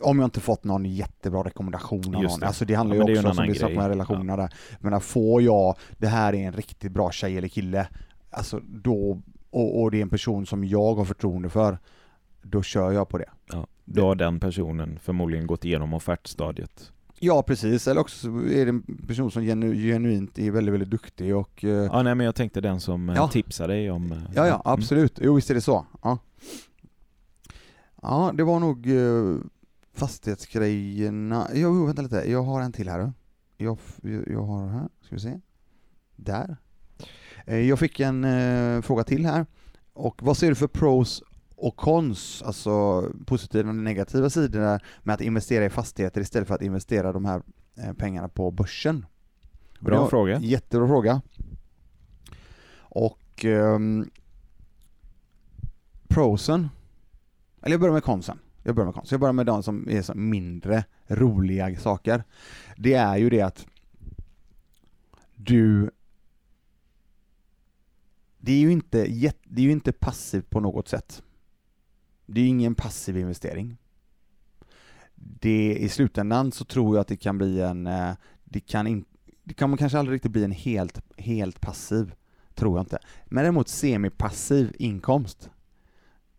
om 0.00 0.18
jag 0.18 0.26
inte 0.26 0.40
fått 0.40 0.64
någon 0.64 0.84
jättebra 0.84 1.42
rekommendation 1.42 2.14
av 2.14 2.22
någon. 2.22 2.40
det. 2.40 2.46
Alltså 2.46 2.64
det 2.64 2.74
handlar 2.74 2.96
Ja, 2.96 3.08
ju 3.08 3.14
också 3.16 3.28
om 3.28 3.34
som 3.34 3.46
vi 3.46 3.54
snackade 3.54 3.78
med 3.80 3.88
relationerna 3.88 4.36
där. 4.36 4.54
Men 4.80 5.00
får 5.00 5.42
jag, 5.42 5.76
det 5.98 6.06
här 6.06 6.34
är 6.34 6.46
en 6.46 6.52
riktigt 6.52 6.92
bra 6.92 7.10
tjej 7.10 7.38
eller 7.38 7.48
kille, 7.48 7.88
alltså 8.30 8.60
då, 8.68 9.20
och, 9.50 9.82
och 9.82 9.90
det 9.90 9.98
är 9.98 10.02
en 10.02 10.08
person 10.08 10.46
som 10.46 10.64
jag 10.64 10.94
har 10.94 11.04
förtroende 11.04 11.48
för, 11.48 11.78
då 12.42 12.62
kör 12.62 12.92
jag 12.92 13.08
på 13.08 13.18
det. 13.18 13.28
Ja. 13.52 13.66
Då 13.84 14.06
har 14.06 14.14
den 14.14 14.40
personen 14.40 14.98
förmodligen 15.02 15.46
gått 15.46 15.64
igenom 15.64 15.94
offertstadiet. 15.94 16.92
Ja 17.22 17.42
precis, 17.42 17.88
eller 17.88 18.00
också 18.00 18.16
så 18.18 18.28
är 18.28 18.64
det 18.64 18.68
en 18.68 18.82
person 19.06 19.30
som 19.30 19.44
genu, 19.44 19.74
genuint 19.74 20.38
är 20.38 20.50
väldigt, 20.50 20.72
väldigt 20.72 20.90
duktig 20.90 21.36
och 21.36 21.64
eh, 21.64 21.70
Ja, 21.70 22.02
nej 22.02 22.14
men 22.14 22.24
jag 22.26 22.34
tänkte 22.34 22.60
den 22.60 22.80
som 22.80 23.08
eh, 23.08 23.16
Ja. 23.16 23.28
tipsar 23.28 23.68
dig 23.68 23.90
om... 23.90 24.12
eh, 24.12 24.18
Ja, 24.34 24.46
ja, 24.46 24.54
mm. 24.54 24.60
absolut. 24.64 25.18
Jo, 25.22 25.34
visst 25.34 25.50
är 25.50 25.54
det 25.54 25.60
så. 25.60 25.86
Ja, 26.02 26.18
ja 28.02 28.32
det 28.34 28.44
var 28.44 28.60
nog 28.60 28.86
eh, 28.90 29.36
fastighetsgrejerna. 29.94 31.48
Jo, 31.54 31.86
vänta 31.86 32.02
lite. 32.02 32.30
Jag 32.30 32.42
har 32.42 32.60
en 32.60 32.72
till 32.72 32.88
här. 32.88 33.12
Jag, 33.56 33.78
jag, 34.26 34.42
har 34.42 34.68
här, 34.68 34.88
ska 35.00 35.14
vi 35.14 35.20
se. 35.20 35.40
Där. 36.16 36.56
Eh, 37.46 37.58
Jag 37.58 37.78
fick 37.78 38.00
en 38.00 38.24
eh, 38.24 38.80
fråga 38.82 39.04
till 39.04 39.26
här. 39.26 39.46
Och 39.92 40.22
vad 40.22 40.36
ser 40.36 40.48
du 40.48 40.54
för 40.54 40.66
pros 40.66 41.22
och 41.56 41.76
cons, 41.76 42.42
alltså 42.42 43.04
positiva 43.26 43.68
och 43.68 43.74
negativa 43.74 44.30
sidorna 44.30 44.80
med 45.02 45.14
att 45.14 45.20
investera 45.20 45.64
i 45.64 45.70
fastigheter 45.70 46.20
istället 46.20 46.48
för 46.48 46.54
att 46.54 46.62
investera 46.62 47.12
de 47.12 47.24
här 47.24 47.42
eh, 47.76 47.92
pengarna 47.92 48.28
på 48.28 48.50
börsen? 48.50 49.06
Bra 49.80 50.08
fråga. 50.08 50.38
Jättebra 50.40 50.88
fråga. 50.88 51.22
Och 52.78 53.44
ehm, 53.44 54.10
prosen 56.08 56.68
eller 57.62 57.72
jag 57.72 57.80
börjar 57.80 57.92
med 57.92 58.04
konsten. 58.04 58.38
Jag 58.62 58.74
börjar 58.74 58.86
med 58.86 58.94
konst. 58.94 59.10
Jag 59.10 59.20
börjar 59.20 59.32
med 59.32 59.46
de 59.46 59.62
som 59.62 59.88
är 59.88 60.02
så 60.02 60.14
mindre 60.14 60.84
roliga 61.06 61.76
saker. 61.76 62.24
Det 62.76 62.94
är 62.94 63.16
ju 63.16 63.30
det 63.30 63.42
att 63.42 63.66
du 65.34 65.90
det 68.38 68.52
är 68.52 68.58
ju 68.58 68.72
inte, 68.72 69.04
det 69.44 69.62
är 69.62 69.64
ju 69.64 69.72
inte 69.72 69.92
passivt 69.92 70.50
på 70.50 70.60
något 70.60 70.88
sätt. 70.88 71.22
Det 72.26 72.40
är 72.40 72.42
ju 72.42 72.48
ingen 72.48 72.74
passiv 72.74 73.16
investering. 73.16 73.76
Det, 75.14 75.76
I 75.80 75.88
slutändan 75.88 76.52
så 76.52 76.64
tror 76.64 76.96
jag 76.96 77.00
att 77.00 77.08
det 77.08 77.16
kan 77.16 77.38
bli 77.38 77.60
en, 77.60 77.86
eh, 77.86 78.12
det 78.44 78.60
kan, 78.60 78.86
in, 78.86 79.04
det 79.44 79.54
kan 79.54 79.70
man 79.70 79.78
kanske 79.78 79.98
aldrig 79.98 80.14
riktigt 80.14 80.32
bli 80.32 80.44
en 80.44 80.52
helt, 80.52 81.00
helt 81.16 81.60
passiv, 81.60 82.14
tror 82.54 82.78
jag 82.78 82.82
inte. 82.82 82.98
Men 83.24 83.44
däremot 83.44 83.68
semipassiv 83.68 84.72
inkomst. 84.78 85.50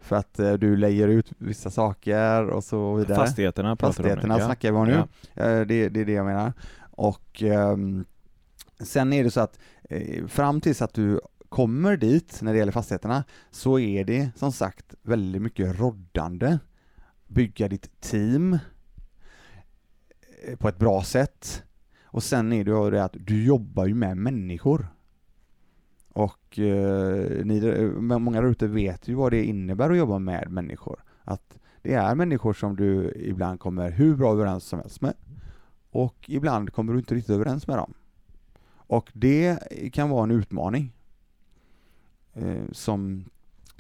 För 0.02 0.16
att 0.16 0.40
eh, 0.40 0.54
du 0.54 0.78
lägger 0.78 1.08
ut 1.08 1.32
vissa 1.38 1.70
saker 1.70 2.48
och 2.50 2.64
så 2.64 2.96
vidare. 2.96 3.16
Fastigheterna 3.16 3.76
pratar 3.76 4.04
nu. 4.04 4.10
Fastigheterna 4.10 4.40
Ja. 4.40 4.46
snackar 4.46 4.72
vi 4.72 4.78
om 4.78 4.88
nu. 4.88 5.04
Ja. 5.34 5.44
Eh, 5.44 5.66
Det, 5.66 5.90
det 5.90 6.02
är 6.02 6.06
det 6.06 6.12
jag 6.14 6.26
menar. 6.26 6.54
Och 6.92 7.44
ehm, 7.44 8.06
sen 8.80 9.14
är 9.14 9.24
det 9.24 9.32
så 9.32 9.40
att 9.42 9.60
eh, 9.90 10.26
fram 10.28 10.62
tills 10.62 10.82
att 10.82 10.94
du 10.94 11.20
kommer 11.50 11.98
dit 11.98 12.40
när 12.42 12.54
det 12.54 12.60
gäller 12.60 12.72
fastigheterna 12.72 13.24
så 13.52 13.80
är 13.80 14.04
det 14.06 14.30
som 14.36 14.52
sagt 14.52 14.96
väldigt 15.02 15.42
mycket 15.42 15.80
roddande. 15.80 16.58
Bygga 17.28 17.68
ditt 17.68 18.02
team 18.02 18.58
på 20.58 20.68
ett 20.70 20.78
bra 20.78 21.04
sätt. 21.04 21.64
Och 22.04 22.24
sen 22.24 22.54
är 22.54 22.64
det 22.64 22.72
ju 22.72 22.90
det 22.92 23.04
att 23.04 23.16
du 23.20 23.44
jobbar 23.46 23.86
ju 23.86 23.94
med 23.96 24.18
människor. 24.18 24.88
Och 26.14 26.60
eh, 26.60 27.46
ni, 27.46 27.58
eh, 27.58 28.20
många 28.20 28.42
där 28.42 28.50
ute 28.50 28.68
vet 28.68 29.08
ju 29.08 29.14
vad 29.14 29.32
det 29.32 29.44
innebär 29.44 29.90
att 29.90 29.98
jobba 29.98 30.20
med 30.20 30.52
människor. 30.52 31.04
Att 31.24 31.58
det 31.82 31.94
är 31.94 32.16
människor 32.16 32.54
som 32.54 32.76
du 32.76 33.14
ibland 33.16 33.60
kommer 33.60 33.92
hur 33.92 34.16
bra 34.16 34.32
överens 34.32 34.64
som 34.64 34.80
helst 34.80 35.02
med 35.02 35.14
och 35.92 36.26
ibland 36.28 36.74
kommer 36.74 36.94
du 36.94 37.00
inte 37.00 37.16
riktigt 37.16 37.36
överens 37.36 37.68
med 37.68 37.78
dem. 37.78 37.94
Och 38.74 39.12
det 39.14 39.60
kan 39.94 40.10
vara 40.10 40.24
en 40.24 40.32
utmaning 40.32 40.94
eh, 42.34 42.64
som, 42.72 43.26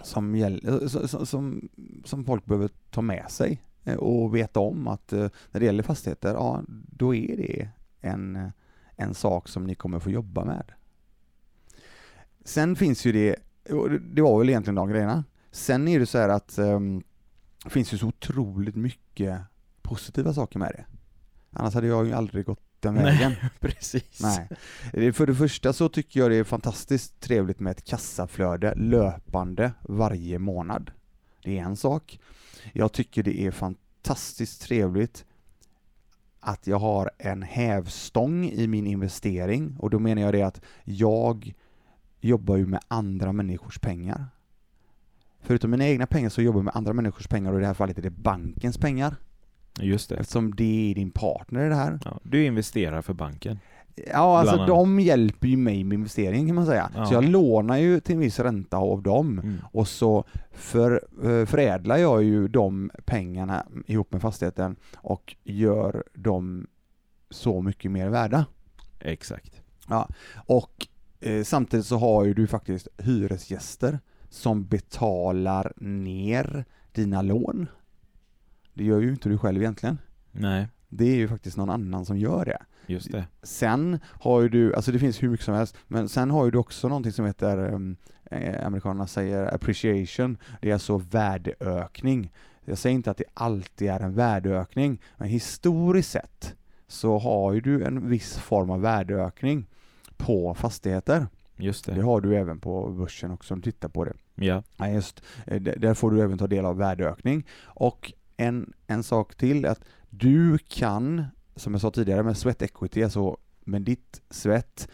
som, 0.04 0.36
gäller, 0.36 0.84
eh, 0.84 0.88
som, 0.88 1.26
som, 1.26 1.70
som 2.06 2.26
folk 2.26 2.46
behöver 2.46 2.70
ta 2.89 3.02
med 3.02 3.26
sig 3.30 3.63
eh, 3.84 3.96
och 3.96 4.36
veta 4.36 4.60
om 4.60 4.88
att 4.88 5.13
eh, 5.13 5.30
när 5.52 5.60
det 5.60 5.65
gäller 5.65 5.84
fastigheter, 5.84 6.34
ja 6.34 6.63
då 6.67 7.15
är 7.15 7.38
det 7.38 7.70
en, 8.02 8.52
en 8.96 9.13
sak 9.13 9.48
som 9.48 9.63
ni 9.63 9.76
kommer 9.76 10.00
få 10.00 10.10
jobba 10.10 10.46
med. 10.46 10.72
Sen 12.45 12.75
finns 12.75 13.06
ju 13.06 13.12
det, 13.12 13.36
det- 14.13 14.21
var 14.21 14.39
väl 14.39 14.49
egentligen 14.49 14.75
de 14.75 14.89
grejerna. 14.89 15.23
Sen 15.51 15.88
är 15.88 15.99
det 15.99 16.06
så 16.06 16.17
här 16.17 16.30
att 16.30 16.58
ehm, 16.58 17.04
det 17.63 17.69
finns 17.69 17.93
ju 17.93 17.97
så 17.97 18.08
otroligt 18.08 18.75
mycket 18.75 19.39
positiva 19.82 20.34
saker 20.34 20.60
med 20.60 20.71
det. 20.77 20.86
Annars 21.51 21.73
hade 21.73 21.88
jag 21.88 22.06
ju 22.08 22.13
aldrig 22.13 22.45
gått 22.45 22.63
den 22.80 22.93
Nej. 22.93 23.04
vägen. 23.04 23.34
Precis. 23.60 24.21
Nej. 24.93 25.13
För 25.13 25.27
det 25.27 25.36
första 25.36 25.73
så 25.73 25.89
tycker 25.89 26.19
jag 26.19 26.32
det 26.32 26.36
är 26.38 26.43
fantastiskt 26.43 27.19
trevligt 27.19 27.60
med 27.60 27.71
ett 27.71 27.84
kassaflöde 27.86 28.75
löpande 28.75 29.71
varje 29.82 30.39
månad. 30.39 30.91
Det 31.43 31.60
är 31.60 31.63
en 31.63 31.75
sak. 31.75 32.19
Jag 32.73 32.91
tycker 32.93 33.23
det 33.23 33.41
är 33.41 33.51
fantastiskt 33.51 34.62
trevligt 34.62 35.25
att 36.39 36.67
jag 36.67 36.80
har 36.80 37.12
en 37.17 37.43
hävstång 37.43 38.45
i 38.49 38.67
min 38.67 38.88
investering 38.88 39.75
och 39.80 39.89
då 39.89 39.99
menar 39.99 40.21
jag 40.21 40.34
det 40.34 40.41
att 40.43 40.62
jag 40.84 41.54
jobbar 42.21 42.57
ju 42.57 42.65
med 42.65 42.79
andra 42.88 43.34
människors 43.34 43.79
pengar. 43.79 44.25
Förutom 45.43 45.71
mina 45.71 45.88
egna 45.88 46.05
pengar 46.07 46.29
så 46.29 46.41
jobbar 46.41 46.60
jag 46.60 46.65
med 46.65 46.75
andra 46.75 46.93
människors 46.93 47.27
pengar 47.27 47.51
och 47.51 47.57
i 47.57 47.62
det 47.62 47.67
här 47.67 47.73
fallet 47.73 47.97
är 47.97 48.01
det 48.01 48.10
bankens 48.10 48.77
pengar 48.77 49.15
Just 49.79 50.10
det. 50.10 50.15
eftersom 50.15 50.55
det 50.55 50.91
är 50.91 50.95
din 50.95 51.12
partner 51.12 51.65
i 51.65 51.69
det 51.69 51.75
här. 51.75 51.99
Ja, 52.05 52.19
du 52.23 52.45
investerar 52.45 53.01
för 53.01 53.13
banken. 53.13 53.60
Ja, 54.12 54.39
alltså 54.39 54.65
de 54.65 54.99
hjälper 54.99 55.47
ju 55.47 55.57
mig 55.57 55.84
med 55.84 55.95
investeringen 55.95 56.47
kan 56.47 56.55
man 56.55 56.65
säga. 56.65 56.91
Ja. 56.95 57.05
Så 57.05 57.13
jag 57.13 57.23
lånar 57.23 57.77
ju 57.77 57.99
till 57.99 58.15
en 58.15 58.19
viss 58.21 58.39
ränta 58.39 58.77
av 58.77 59.01
dem 59.03 59.39
Mm. 59.39 59.57
och 59.71 59.88
så 59.88 60.23
för, 60.51 60.91
eh, 61.23 61.45
förädlar 61.45 61.97
jag 61.97 62.23
ju 62.23 62.47
de 62.47 62.91
pengarna 63.05 63.65
ihop 63.88 64.12
med 64.13 64.21
fastigheten 64.21 64.75
och 64.95 65.36
gör 65.43 66.03
dem 66.13 66.67
så 67.29 67.62
mycket 67.62 67.91
mer 67.91 68.10
värda. 68.10 68.45
Exakt. 68.99 69.62
Och 70.45 70.88
eh, 71.21 71.43
samtidigt 71.43 71.86
så 71.86 71.97
har 71.97 72.25
ju 72.25 72.34
du 72.34 72.47
faktiskt 72.47 72.88
hyresgäster 72.97 73.99
som 74.29 74.65
betalar 74.65 75.73
ner 75.77 76.65
dina 76.91 77.21
lån. 77.21 77.67
Det 78.73 78.84
gör 78.84 78.99
ju 79.01 79.10
inte 79.10 79.29
du 79.29 79.38
själv 79.38 79.62
egentligen. 79.62 79.97
Nej, 80.31 80.67
Det 80.89 81.05
är 81.05 81.15
ju 81.15 81.27
faktiskt 81.27 81.57
någon 81.57 81.69
annan 81.69 82.05
som 82.05 82.17
gör 82.17 82.45
det. 82.45 82.57
just 82.88 83.12
det. 83.12 83.25
Sen 83.43 83.99
har 84.05 84.41
ju 84.41 84.49
du, 84.49 84.75
alltså 84.75 84.91
det 84.91 84.99
finns 84.99 85.23
hur 85.23 85.29
mycket 85.29 85.45
som 85.45 85.55
helst, 85.55 85.75
men 85.88 86.10
sen 86.10 86.31
har 86.31 86.45
ju 86.45 86.51
du 86.51 86.57
också 86.57 86.88
någonting 86.88 87.12
som 87.12 87.25
heter, 87.25 87.73
um, 87.73 87.95
eh, 88.25 88.65
amerikanerna 88.67 89.07
säger 89.07 89.55
appreciation, 89.55 90.38
det 90.62 90.69
är 90.69 90.73
alltså 90.73 90.97
värdeökning. 90.97 92.31
Jag 92.65 92.77
säger 92.77 92.93
inte 92.95 93.12
att 93.12 93.17
det 93.17 93.23
alltid 93.34 93.89
är 93.89 93.99
en 93.99 94.13
värdeökning, 94.13 95.01
men 95.17 95.27
historiskt 95.27 96.12
sett 96.12 96.55
så 96.88 97.17
har 97.19 97.53
ju 97.53 97.62
du 97.62 97.84
en 97.84 98.10
viss 98.10 98.38
form 98.38 98.69
av 98.69 98.81
värdeökning 98.81 99.67
på 100.25 100.53
fastigheter. 100.53 101.27
Just 101.57 101.86
Det 101.86 101.93
det. 101.93 102.01
har 102.01 102.21
du 102.21 102.36
även 102.36 102.60
på 102.60 102.89
börsen 102.91 103.31
också 103.31 103.53
om 103.53 103.62
du 103.62 103.71
tittar 103.71 103.89
på 103.89 104.05
det. 104.05 104.13
Ja. 104.36 104.63
Ja, 104.77 104.89
just. 104.89 105.23
Eh, 105.45 105.62
Där 105.62 105.93
får 105.93 106.12
du 106.12 106.21
även 106.21 106.38
ta 106.38 106.47
del 106.47 106.65
av 106.65 106.77
värdeökning. 106.77 107.47
Och 107.63 108.13
en, 108.38 108.73
en 108.88 109.03
sak 109.03 109.36
till, 109.36 109.65
att 109.65 109.79
du 110.10 110.57
kan, 110.67 111.25
som 111.55 111.73
jag 111.73 111.81
sa 111.81 111.91
tidigare 111.91 112.23
med 112.23 112.38
sweat 112.38 112.62
equity, 112.62 113.03
alltså 113.03 113.38
med 113.63 113.81
ditt 113.81 114.21
svett, 114.29 114.88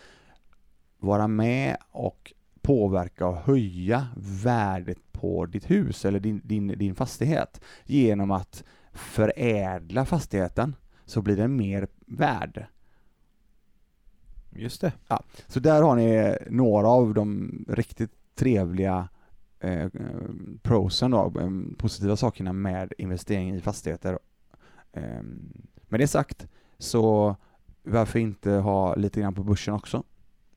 vara 1.00 1.28
med 1.28 1.78
och 1.92 2.34
påverka 2.62 3.28
och 3.28 3.36
höja 3.38 4.08
värdet 4.44 4.98
på 5.12 5.46
ditt 5.46 5.70
hus 5.72 6.06
eller 6.06 6.20
din, 6.20 6.42
din, 6.44 6.68
din 6.68 6.96
fastighet 6.96 7.62
genom 7.86 8.32
att 8.32 8.64
förädla 8.94 10.06
fastigheten 10.06 10.76
så 11.06 11.22
blir 11.22 11.38
den 11.38 11.56
mer 11.56 11.88
värd. 12.06 12.66
Just 14.52 14.82
det. 14.82 14.92
Så 15.48 15.60
där 15.60 15.82
har 15.82 15.96
ni 15.96 16.38
några 16.50 16.88
av 16.88 17.14
de 17.14 17.52
riktigt 17.70 18.12
trevliga 18.36 19.10
eh, 19.60 19.82
eh, 19.82 19.90
prosen 20.62 21.12
då, 21.12 21.34
eh, 21.40 21.50
positiva 21.78 22.16
sakerna 22.16 22.54
med 22.54 22.94
investering 22.98 23.56
i 23.56 23.62
fastigheter. 23.62 24.20
Eh, 24.94 25.22
med 25.88 26.00
det 26.00 26.08
sagt, 26.08 26.48
så 26.78 27.36
varför 27.84 28.20
inte 28.20 28.52
ha 28.52 28.96
lite 28.96 29.22
grann 29.22 29.36
på 29.36 29.44
börsen 29.44 29.74
också? 29.74 30.04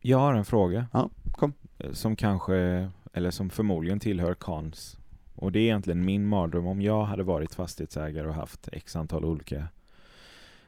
Jag 0.01 0.19
har 0.19 0.35
en 0.35 0.45
fråga. 0.45 0.87
Ja, 0.93 1.11
kom. 1.33 1.53
Eh, 1.79 1.93
Som 1.93 2.17
kanske, 2.17 2.89
eller 3.13 3.31
som 3.31 3.51
förmodligen 3.51 4.01
tillhör 4.01 4.35
Kans. 4.35 4.97
Och 5.35 5.53
det 5.53 5.59
är 5.59 5.63
egentligen 5.63 6.05
min 6.05 6.27
mardröm 6.27 6.67
om 6.67 6.83
jag 6.83 7.05
hade 7.05 7.23
varit 7.23 7.55
fastighetsägare 7.55 8.29
och 8.29 8.35
haft 8.35 8.69
x 8.73 8.97
antal 8.97 9.25
olika 9.25 9.69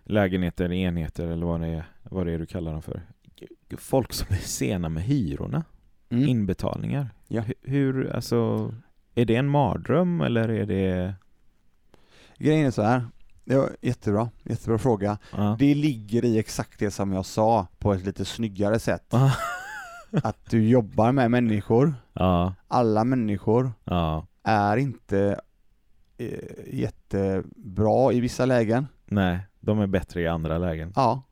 lägenheter, 0.05 0.73
enheter 0.73 1.27
eller 1.29 1.47
vad 1.47 1.61
det 1.61 1.67
är, 1.67 1.85
vad 2.03 2.27
det 2.27 2.33
är 2.33 2.39
du 2.39 2.47
kallar 2.47 2.73
dem 2.73 2.83
för. 2.83 3.03
Folk 3.79 4.13
som 4.13 4.27
är 4.31 4.41
sena 4.41 4.89
med 4.89 5.03
hyrorna, 5.03 5.65
Mm. 6.11 6.29
inbetalningar. 6.29 7.09
Ja. 7.29 7.43
Hu- 7.43 7.55
Hur, 7.63 8.11
alltså, 8.13 8.75
är 9.15 9.25
det 9.25 9.37
en 9.37 9.49
mardröm 9.49 10.21
eller 10.21 10.49
är 10.49 10.67
det... 10.67 11.15
Grejen 12.39 12.67
är 12.67 12.71
så 12.71 12.83
här, 12.83 13.07
det 13.45 13.57
var 13.57 13.71
jättebra, 13.81 14.31
jättebra 14.43 14.79
fråga. 14.79 15.19
Ja. 15.33 15.57
Det 15.59 15.75
ligger 15.75 16.25
i 16.25 16.39
exakt 16.39 16.79
det 16.79 16.91
som 16.91 17.13
jag 17.13 17.27
sa 17.27 17.67
på 17.79 17.93
ett 17.95 18.05
lite 18.07 18.25
snyggare 18.25 18.79
sätt. 18.79 19.15
Att 20.23 20.51
du 20.51 20.69
jobbar 20.69 21.13
med 21.13 21.31
människor, 21.31 21.95
ja, 22.13 22.55
alla 22.69 23.05
människor 23.05 23.73
ja, 23.85 24.27
är 24.43 24.77
inte 24.77 25.41
eh, 26.19 26.29
jättebra 26.73 28.13
i 28.13 28.21
vissa 28.21 28.47
lägen. 28.47 28.87
nej, 29.07 29.39
de 29.63 29.81
är 29.81 29.87
bättre 29.87 30.21
i 30.23 30.27
andra 30.27 30.59
lägen. 30.59 30.93
Ja, 30.97 31.23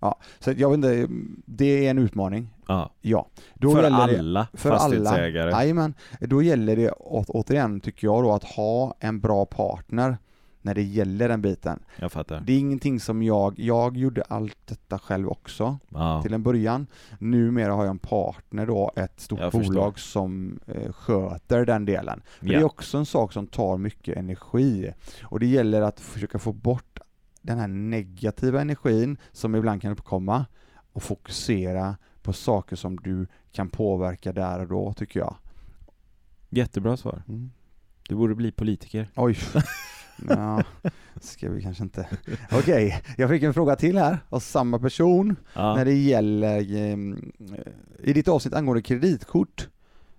Ja, 0.00 0.18
så 0.38 0.50
att 0.50 0.58
jag 0.58 0.68
vet 0.70 0.74
inte, 0.76 1.06
det 1.46 1.86
är 1.86 1.90
en 1.90 1.98
utmaning. 1.98 2.48
ja. 2.68 2.90
Ja. 3.00 3.28
Då 3.54 3.70
för 3.74 3.82
gäller 3.82 4.06
det, 4.06 4.18
alla 4.18 4.46
för 4.52 4.70
alla. 4.70 4.78
fastighetsägare. 4.78 5.50
Jajamän, 5.50 5.94
då 6.20 6.42
gäller 6.42 6.76
det 6.76 6.90
å, 6.90 7.24
återigen, 7.28 7.80
tycker 7.80 8.06
jag 8.06 8.22
då, 8.24 8.32
att 8.32 8.44
ha 8.44 8.94
en 9.00 9.20
bra 9.20 9.46
partner 9.46 10.18
när 10.62 10.74
det 10.74 10.82
gäller 10.82 11.28
den 11.28 11.42
biten. 11.42 11.82
Jag 11.96 12.12
fattar. 12.12 12.40
Det 12.40 12.52
är 12.52 12.58
ingenting 12.58 13.00
som 13.00 13.22
jag, 13.22 13.58
jag 13.58 13.96
gjorde 13.96 14.22
allt 14.22 14.56
detta 14.66 14.98
själv 14.98 15.28
också 15.28 15.78
Ja, 15.88 16.22
till 16.22 16.34
en 16.34 16.42
början. 16.42 16.86
Numera 17.18 17.72
har 17.72 17.84
jag 17.84 17.90
en 17.90 17.98
partner 17.98 18.66
då, 18.66 18.90
ett 18.96 19.20
stort 19.20 19.40
Jag 19.40 19.52
förstår. 19.52 19.74
bolag 19.74 19.98
som 19.98 20.58
eh, 20.66 20.92
sköter 20.92 21.64
den 21.66 21.84
delen. 21.84 22.22
För 22.38 22.46
Det 22.46 22.54
är 22.54 22.60
ja. 22.60 22.66
också 22.66 22.98
en 22.98 23.06
sak 23.06 23.32
som 23.32 23.46
tar 23.46 23.76
mycket 23.78 24.16
energi 24.16 24.92
och 25.24 25.40
det 25.40 25.46
gäller 25.46 25.82
att 25.82 26.00
försöka 26.00 26.38
få 26.38 26.52
bort 26.52 26.84
den 27.46 27.58
här 27.58 27.68
negativa 27.68 28.60
energin 28.60 29.16
som 29.32 29.54
ibland 29.54 29.82
kan 29.82 29.92
uppkomma 29.92 30.46
och 30.92 31.02
fokusera 31.02 31.96
på 32.22 32.32
saker 32.32 32.76
som 32.76 32.96
du 32.96 33.26
kan 33.52 33.68
påverka 33.68 34.32
där 34.32 34.60
och 34.60 34.68
då 34.68 34.92
tycker 34.92 35.20
jag. 35.20 35.36
Jättebra 36.48 36.96
svar. 36.96 37.22
Mm. 37.28 37.50
Du 38.08 38.14
borde 38.14 38.34
bli 38.34 38.52
politiker. 38.52 39.10
Oj. 39.16 39.36
Ja, 40.28 40.62
ska 41.20 41.50
vi 41.50 41.62
kanske 41.62 41.82
inte. 41.82 42.08
Okej, 42.52 43.02
jag 43.16 43.30
fick 43.30 43.42
en 43.42 43.54
fråga 43.54 43.76
till 43.76 43.98
här 43.98 44.18
av 44.28 44.40
samma 44.40 44.78
person 44.78 45.36
Ja. 45.54 45.74
när 45.74 45.84
det 45.84 45.94
gäller 45.94 46.58
eh, 46.58 46.96
i 47.98 48.12
ditt 48.12 48.28
avsnitt 48.28 48.54
angående 48.54 48.82
kreditkort 48.82 49.68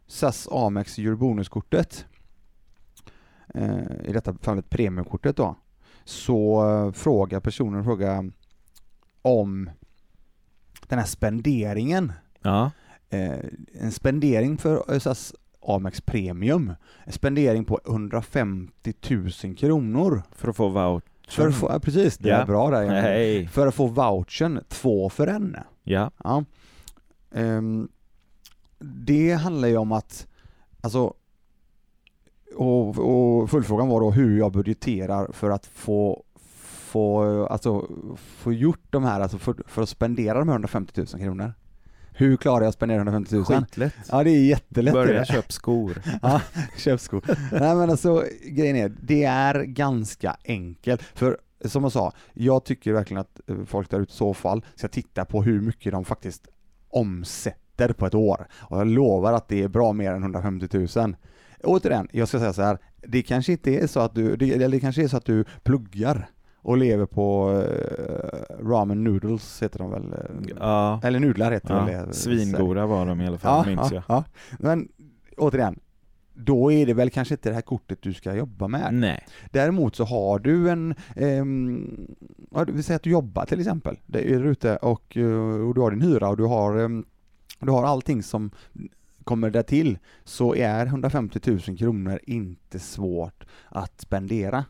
SAS 0.07 0.47
Amex 0.51 0.97
Eurobonuskortet 0.97 2.05
eh, 3.53 3.79
i 4.05 4.13
detta 4.13 4.33
fallet 4.41 4.69
premiumkortet 4.69 5.35
då 5.37 5.55
så 6.07 6.69
eh, 6.69 6.91
frågar 6.91 7.39
personen 7.39 7.83
frågar 7.83 8.31
om 9.21 9.69
den 10.87 10.99
här 10.99 11.05
spenderingen 11.05 12.11
ja. 12.41 12.71
eh, 13.09 13.39
en 13.73 13.91
spendering 13.91 14.57
för 14.57 14.99
SAS 14.99 15.33
Amex 15.61 16.01
Premium 16.01 16.73
en 17.05 17.11
spendering 17.13 17.65
på 17.65 17.79
150 17.87 18.93
000 19.43 19.55
kronor 19.57 20.23
För 20.31 20.47
att 20.49 20.55
få 20.55 20.67
voucher. 20.69 21.01
för 21.29 21.47
att 21.47 21.55
få, 21.55 21.69
ja, 21.71 21.79
precis, 21.79 22.17
det 22.17 22.29
är 22.29 22.39
Ja. 22.39 22.45
bra 22.45 22.69
där. 22.69 22.85
Nej. 22.87 23.47
För 23.47 23.67
att 23.67 23.75
få 23.75 23.87
vouchern, 23.87 24.63
två 24.67 25.09
för 25.09 25.27
en. 25.27 25.57
Ja. 25.83 26.11
Ja. 26.23 26.43
Ehm, 27.31 27.89
det 28.79 29.33
handlar 29.33 29.67
ju 29.67 29.77
om 29.77 29.91
att, 29.91 30.27
alltså, 30.81 31.13
och, 32.57 32.99
och 32.99 33.49
fullfrågan 33.49 33.87
var 33.87 34.01
då 34.01 34.11
hur 34.11 34.37
jag 34.37 34.51
budgeterar 34.51 35.31
för 35.33 35.49
att 35.49 35.65
få, 35.65 36.23
få, 36.61 37.45
alltså, 37.45 37.87
få 38.17 38.53
gjort 38.53 38.83
de 38.89 39.03
här, 39.03 39.21
alltså 39.21 39.37
för, 39.37 39.55
för 39.67 39.81
att 39.81 39.89
spendera 39.89 40.39
de 40.39 40.47
här 40.47 40.55
150 40.55 40.93
000 40.95 41.07
kronor. 41.07 41.53
Hur 42.11 42.37
klarar 42.37 42.61
jag 42.61 42.69
att 42.69 42.75
spendera 42.75 42.97
150 42.97 43.35
000? 43.35 43.45
Skitlätt. 43.45 43.93
Ja 44.09 44.23
det 44.23 44.29
är 44.29 44.45
jättelätt. 44.45 44.93
Börja 44.93 45.25
köpa 45.25 45.49
skor. 45.49 46.01
Ja, 46.21 46.41
köp 46.77 46.99
skor. 46.99 47.23
Nej 47.51 47.75
men 47.75 47.89
alltså 47.89 48.23
grejen 48.45 48.75
är, 48.75 48.91
det 49.01 49.23
är 49.23 49.63
ganska 49.63 50.37
enkelt. 50.45 51.01
För 51.01 51.37
som 51.65 51.83
jag 51.83 51.91
sa, 51.91 52.13
jag 52.33 52.63
tycker 52.63 52.93
verkligen 52.93 53.21
att 53.21 53.49
eh, 53.49 53.55
folk 53.65 53.89
där 53.89 53.99
ute 53.99 54.11
i 54.11 54.15
så 54.15 54.33
fall 54.33 54.65
ska 54.75 54.87
titta 54.87 55.25
på 55.25 55.43
hur 55.43 55.61
mycket 55.61 55.91
de 55.91 56.05
faktiskt 56.05 56.47
omsätter 56.89 57.93
på 57.93 58.05
ett 58.05 58.15
år. 58.15 58.47
Och 58.53 58.79
jag 58.79 58.87
lovar 58.87 59.33
att 59.33 59.47
det 59.47 59.63
är 59.63 59.67
bra 59.67 59.93
mer 59.93 60.11
än 60.11 60.21
150 60.21 60.87
000. 60.97 61.15
Återigen, 61.63 62.07
jag 62.11 62.27
ska 62.27 62.39
säga 62.39 62.53
så 62.53 62.61
här, 62.61 62.77
det 63.07 63.21
kanske 63.23 63.51
inte 63.51 63.71
är 63.75 63.87
så 63.87 63.99
att 63.99 64.15
du, 64.15 64.35
det, 64.35 64.51
eller 64.53 64.69
det 64.69 64.79
kanske 64.79 65.03
är 65.03 65.07
så 65.07 65.17
att 65.17 65.25
du 65.25 65.45
pluggar 65.63 66.29
och 66.61 66.77
lever 66.77 67.05
på 67.05 67.51
eh, 67.67 68.65
ramen 68.65 69.03
noodles 69.03 69.63
heter 69.63 69.79
de 69.79 69.91
väl? 69.91 70.13
eh, 70.13 70.53
Ja. 70.59 71.01
Eller 71.03 71.19
nudlar 71.19 71.51
heter 71.51 71.73
ja. 71.75 71.85
väl 71.85 72.07
det? 72.07 72.13
Svingoda 72.13 72.85
var 72.85 73.05
de 73.05 73.21
i 73.21 73.27
alla 73.27 73.37
fall, 73.37 73.65
minns 73.67 73.91
jag. 73.91 74.03
ja. 74.07 74.23
Men 74.59 74.87
återigen, 75.37 75.79
då 76.33 76.71
är 76.71 76.85
det 76.85 76.93
väl 76.93 77.09
kanske 77.09 77.33
inte 77.33 77.49
det 77.49 77.55
här 77.55 77.61
kortet 77.61 78.01
du 78.01 78.13
ska 78.13 78.35
jobba 78.35 78.67
med. 78.67 78.93
Nej. 78.93 79.25
Däremot 79.51 79.95
så 79.95 80.03
har 80.03 80.39
du 80.39 80.69
en, 80.69 80.95
ja, 82.51 82.65
vi 82.67 82.83
säger 82.83 82.95
att 82.95 83.03
du 83.03 83.09
jobbar 83.09 83.45
till 83.45 83.59
exempel, 83.59 83.99
där 84.05 84.19
är 84.19 84.39
du 84.39 84.49
ute 84.49 84.75
och, 84.77 85.17
eh, 85.17 85.67
och 85.67 85.75
du 85.75 85.81
har 85.81 85.91
din 85.91 86.01
hyra 86.01 86.29
och 86.29 86.37
du 86.37 86.43
har, 86.45 86.77
ehm, 86.77 87.05
du 87.59 87.71
har 87.71 87.83
allting 87.83 88.23
som 88.23 88.51
kommer 89.27 89.49
där 89.49 89.63
till 89.63 89.97
så 90.23 90.55
är 90.55 90.85
150 90.85 91.39
000 91.45 91.77
kronor 91.77 92.19
inte 92.23 92.79
svårt 92.79 93.43
att 93.69 94.01
spendera 94.01 94.65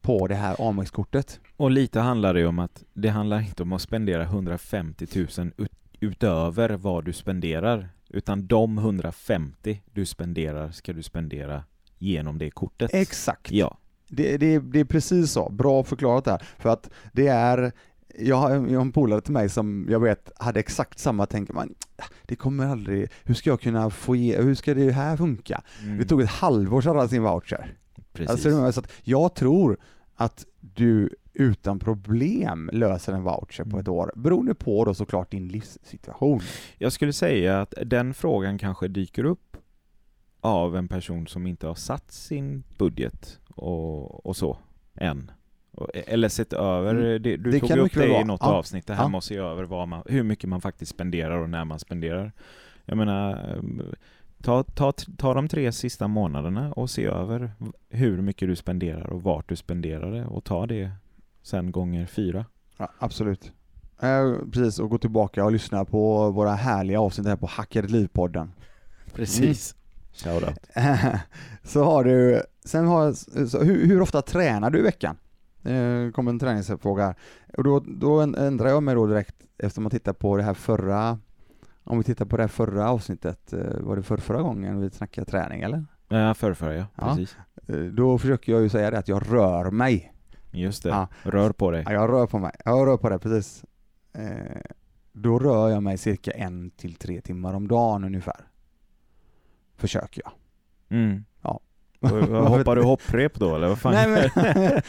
på 0.00 0.26
det 0.26 0.34
här 0.34 0.68
Amex-kortet. 0.68 1.40
Och 1.56 1.70
lite 1.70 2.00
handlar 2.00 2.34
det 2.34 2.46
om 2.46 2.58
att 2.58 2.84
det 2.92 3.08
handlar 3.08 3.40
inte 3.40 3.62
om 3.62 3.72
att 3.72 3.82
spendera 3.82 4.22
150 4.22 5.06
000 5.38 5.50
ut, 5.56 5.72
utöver 6.00 6.70
vad 6.70 7.04
du 7.04 7.12
spenderar, 7.12 7.88
utan 8.08 8.46
de 8.46 8.78
150 8.78 9.82
du 9.92 10.06
spenderar 10.06 10.70
ska 10.70 10.92
du 10.92 11.02
spendera 11.02 11.64
genom 11.98 12.38
det 12.38 12.50
kortet. 12.50 12.90
Exakt. 12.94 13.52
Ja. 13.52 13.78
Det, 14.08 14.36
det, 14.36 14.58
det 14.58 14.80
är 14.80 14.84
precis 14.84 15.32
så, 15.32 15.50
bra 15.50 15.84
förklarat 15.84 16.24
där. 16.24 16.42
För 16.58 16.68
att 16.68 16.90
det 17.12 17.26
är, 17.26 17.72
jag 18.18 18.36
har, 18.36 18.50
en 18.50 18.92
polare 18.92 19.20
till 19.20 19.32
mig 19.32 19.48
som 19.48 19.86
jag 19.90 20.00
vet 20.00 20.30
hade 20.36 20.60
exakt 20.60 20.98
samma 20.98 21.26
tänk, 21.26 21.52
man, 21.52 21.74
det 22.22 22.36
kommer 22.36 22.66
aldrig, 22.66 23.10
hur 23.24 23.34
ska 23.34 23.50
jag 23.50 23.60
kunna 23.60 23.90
få 23.90 24.16
ge, 24.16 24.42
hur 24.42 24.54
ska 24.54 24.74
det 24.74 24.92
här 24.92 25.16
funka? 25.16 25.62
Mm. 25.82 25.98
Det 25.98 26.04
tog 26.04 26.20
ett 26.20 26.30
halvår 26.30 26.80
så 26.80 26.88
hade 26.88 27.00
han 27.00 27.08
sin 27.08 27.22
voucher. 27.22 27.76
Precis. 28.12 28.30
Alltså, 28.30 28.72
så 28.72 28.80
att 28.80 28.92
jag 29.02 29.34
tror 29.34 29.76
att 30.14 30.46
du 30.60 31.10
utan 31.34 31.78
problem 31.78 32.70
löser 32.72 33.12
en 33.12 33.22
voucher 33.22 33.62
på 33.62 33.68
Mm. 33.68 33.80
ett 33.80 33.88
år, 33.88 34.12
beroende 34.16 34.54
på 34.54 34.84
då 34.84 34.94
såklart 34.94 35.30
din 35.30 35.48
livssituation. 35.48 36.40
Jag 36.78 36.92
skulle 36.92 37.12
säga 37.12 37.60
att 37.60 37.74
den 37.86 38.14
frågan 38.14 38.58
kanske 38.58 38.88
dyker 38.88 39.24
upp 39.24 39.56
av 40.40 40.76
en 40.76 40.88
person 40.88 41.26
som 41.26 41.46
inte 41.46 41.66
har 41.66 41.74
satt 41.74 42.12
sin 42.12 42.62
budget 42.78 43.38
och, 43.48 44.26
och 44.26 44.36
så, 44.36 44.58
än. 44.94 45.30
Och- 45.74 45.90
Eller 45.94 46.28
sett 46.28 46.52
över, 46.52 46.90
Mm. 46.94 47.04
det, 47.22 47.36
du 47.36 47.50
Det 47.50 47.60
tog 47.60 47.68
kan 47.68 47.78
upp 47.78 47.94
det 47.94 48.06
i 48.20 48.24
något 48.24 48.40
Ja. 48.42 48.52
avsnitt, 48.52 48.86
det 48.86 48.94
här 48.94 49.02
Ja. 49.04 49.08
med 49.08 49.18
att 49.18 49.24
se 49.24 49.36
över 49.36 49.64
vad 49.64 49.88
man, 49.88 50.02
hur 50.06 50.22
mycket 50.22 50.48
man 50.50 50.60
faktiskt 50.60 50.90
spenderar 50.94 51.38
och 51.38 51.50
när 51.50 51.64
man 51.64 51.78
spenderar. 51.78 52.32
Jag 52.84 52.96
menar, 52.98 53.58
ta, 54.42 54.62
ta, 54.62 54.92
ta 54.92 55.34
de 55.34 55.48
tre 55.48 55.72
sista 55.72 56.08
månaderna 56.08 56.72
och 56.72 56.90
se 56.90 57.04
över 57.04 57.50
hur 57.90 58.22
mycket 58.22 58.48
du 58.48 58.56
spenderar 58.56 59.06
och 59.10 59.22
vart 59.22 59.48
du 59.48 59.56
spenderar 59.56 60.10
det 60.12 60.24
och 60.26 60.44
ta 60.44 60.66
det 60.66 60.90
sen 61.42 61.72
gånger 61.72 62.06
fyra. 62.06 62.44
Ja, 62.76 62.88
absolut. 62.98 63.52
Eh, 64.02 64.32
precis, 64.52 64.78
och 64.78 64.90
gå 64.90 64.98
tillbaka 64.98 65.44
och 65.44 65.52
lyssna 65.52 65.84
på 65.84 66.30
våra 66.30 66.52
härliga 66.54 67.00
avsnitt 67.00 67.26
här 67.26 67.36
på 67.36 67.46
Hackade 67.46 67.88
Liv-podden. 67.88 68.52
Precis. 69.14 69.76
Shoutout. 70.12 70.58
så 71.62 71.84
har 71.84 72.04
du, 72.04 72.42
sen 72.64 72.86
har, 72.86 73.12
så 73.46 73.62
hur, 73.62 73.86
hur 73.86 74.00
ofta 74.00 74.22
tränar 74.22 74.70
du 74.70 74.78
i 74.78 74.82
veckan? 74.82 75.16
Eh, 75.64 76.10
kom 76.10 76.28
en 76.28 76.38
träningsfråga 76.38 77.04
här. 77.06 77.14
Och 77.56 77.64
då, 77.64 77.80
då 77.86 78.20
ändrar 78.20 78.68
jag 78.68 78.82
mig 78.82 78.94
då 78.94 79.06
direkt 79.06 79.36
efter 79.58 79.80
man 79.80 79.90
tittar 79.90 80.12
på 80.12 80.36
det 80.36 80.42
här 80.42 80.54
förra, 80.54 81.18
om 81.84 81.98
vi 81.98 82.04
tittar 82.04 82.24
på 82.24 82.36
det 82.36 82.42
här 82.42 82.48
förra 82.48 82.90
avsnittet, 82.90 83.52
eh, 83.52 83.80
var 83.80 83.96
det 83.96 84.02
för 84.02 84.16
förra 84.16 84.42
gången 84.42 84.80
vi 84.80 84.90
snackade 84.90 85.24
träning 85.30 85.62
eller? 85.62 85.84
Ja, 86.08 86.34
förrförra 86.34 86.74
ja, 86.74 86.86
Ja. 86.96 87.08
precis. 87.08 87.36
Eh, 87.68 87.76
då 87.78 88.18
försöker 88.18 88.52
jag 88.52 88.62
ju 88.62 88.68
säga 88.68 88.90
det 88.90 88.98
att 88.98 89.08
jag 89.08 89.32
rör 89.32 89.70
mig. 89.70 90.12
Just 90.52 90.82
det, 90.82 90.88
Ja. 90.88 91.08
rör 91.22 91.52
på 91.52 91.70
dig. 91.70 91.82
Ja, 91.86 91.92
jag 91.92 92.10
rör 92.10 92.26
på 92.26 92.38
mig, 92.38 92.52
jag 92.64 92.86
rör 92.86 92.96
på 92.96 93.08
det 93.08 93.18
precis. 93.18 93.64
Eh, 94.12 94.60
då 95.12 95.38
rör 95.38 95.68
jag 95.70 95.82
mig 95.82 95.98
cirka 95.98 96.30
en 96.30 96.70
till 96.70 96.94
tre 96.94 97.20
timmar 97.20 97.54
om 97.54 97.68
dagen 97.68 98.04
ungefär. 98.04 98.40
Försöker 99.76 100.22
jag. 100.24 100.32
Mm. 100.98 101.24
Ja. 101.42 101.60
Hoppar 102.48 102.76
du 102.76 102.82
hopprep 102.82 103.34
då 103.34 103.54
eller 103.56 103.68
vad 103.68 103.78
fan? 103.78 103.92
Nej 103.92 104.08
men, 104.08 104.30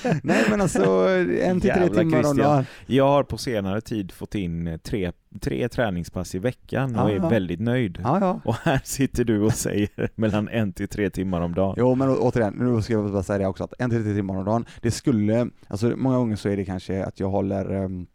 nej 0.23 0.45
men 0.49 0.62
alltså 0.62 1.10
en 1.41 1.62
till 1.62 1.69
tre 1.71 1.88
timmar 1.89 2.01
om 2.04 2.12
Christian. 2.12 2.38
dagen. 2.38 2.65
Jag 2.86 3.08
har 3.08 3.23
på 3.23 3.38
senare 3.38 3.82
tid 3.82 4.12
fått 4.12 4.36
in 4.36 4.80
tre, 4.84 5.12
tre 5.41 5.69
träningspass 5.69 6.36
i 6.36 6.39
veckan 6.39 6.95
och 6.95 7.10
Ja, 7.10 7.13
är 7.13 7.15
ja. 7.15 7.30
väldigt 7.30 7.60
nöjd. 7.60 7.99
Ja. 8.04 8.39
Och 8.45 8.56
här 8.63 8.82
sitter 8.84 9.23
du 9.23 9.41
och 9.41 9.54
säger 9.54 9.89
mellan 10.15 10.47
en 10.49 10.73
till 10.73 10.88
tre 10.88 11.10
timmar 11.10 11.41
om 11.41 11.54
dagen. 11.56 11.75
Jo 11.78 11.95
men 11.95 12.10
å- 12.10 12.17
återigen, 12.21 12.54
nu 12.54 12.82
ska 12.82 12.93
jag 12.93 13.12
bara 13.12 13.23
säga 13.23 13.38
det 13.39 13.47
också 13.47 13.63
att 13.63 13.73
en 13.80 13.89
till 13.89 14.04
tre 14.04 14.13
timmar 14.13 14.36
om 14.38 14.45
dagen, 14.45 14.65
det 14.82 14.91
skulle, 14.91 15.47
alltså 15.67 15.93
många 15.95 16.17
gånger 16.17 16.36
så 16.36 16.49
är 16.49 16.58
det 16.58 16.65
kanske 16.65 17.04
att 17.06 17.19
jag 17.19 17.30
håller, 17.30 17.73
ehm, 17.73 18.08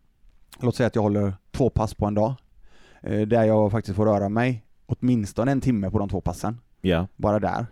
låt 0.63 0.77
säga 0.77 0.87
att 0.87 0.95
jag 0.95 1.03
håller 1.03 1.33
två 1.51 1.71
pass 1.71 1.95
på 1.95 2.07
en 2.07 2.15
dag, 2.15 2.35
eh, 3.03 3.21
där 3.21 3.45
jag 3.45 3.71
faktiskt 3.71 3.97
får 3.97 4.07
röra 4.07 4.29
mig 4.29 4.65
åtminstone 4.87 5.53
en 5.53 5.61
timme 5.61 5.91
på 5.91 5.99
de 5.99 6.09
två 6.09 6.21
passen, 6.21 6.61
Ja. 6.81 7.07
bara 7.17 7.39
där. 7.39 7.67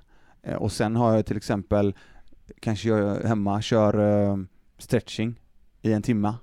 Eh, 0.49 0.55
och 0.57 0.73
sen 0.73 0.97
har 0.97 1.15
jag 1.17 1.27
till 1.27 1.37
exempel, 1.37 1.95
kanske 2.61 2.89
jag 2.89 3.21
hemma 3.29 3.63
kör 3.63 4.23
eh, 4.31 4.37
stretching 4.79 5.41
i 5.83 5.93
en 5.93 6.03
timme, 6.03 6.35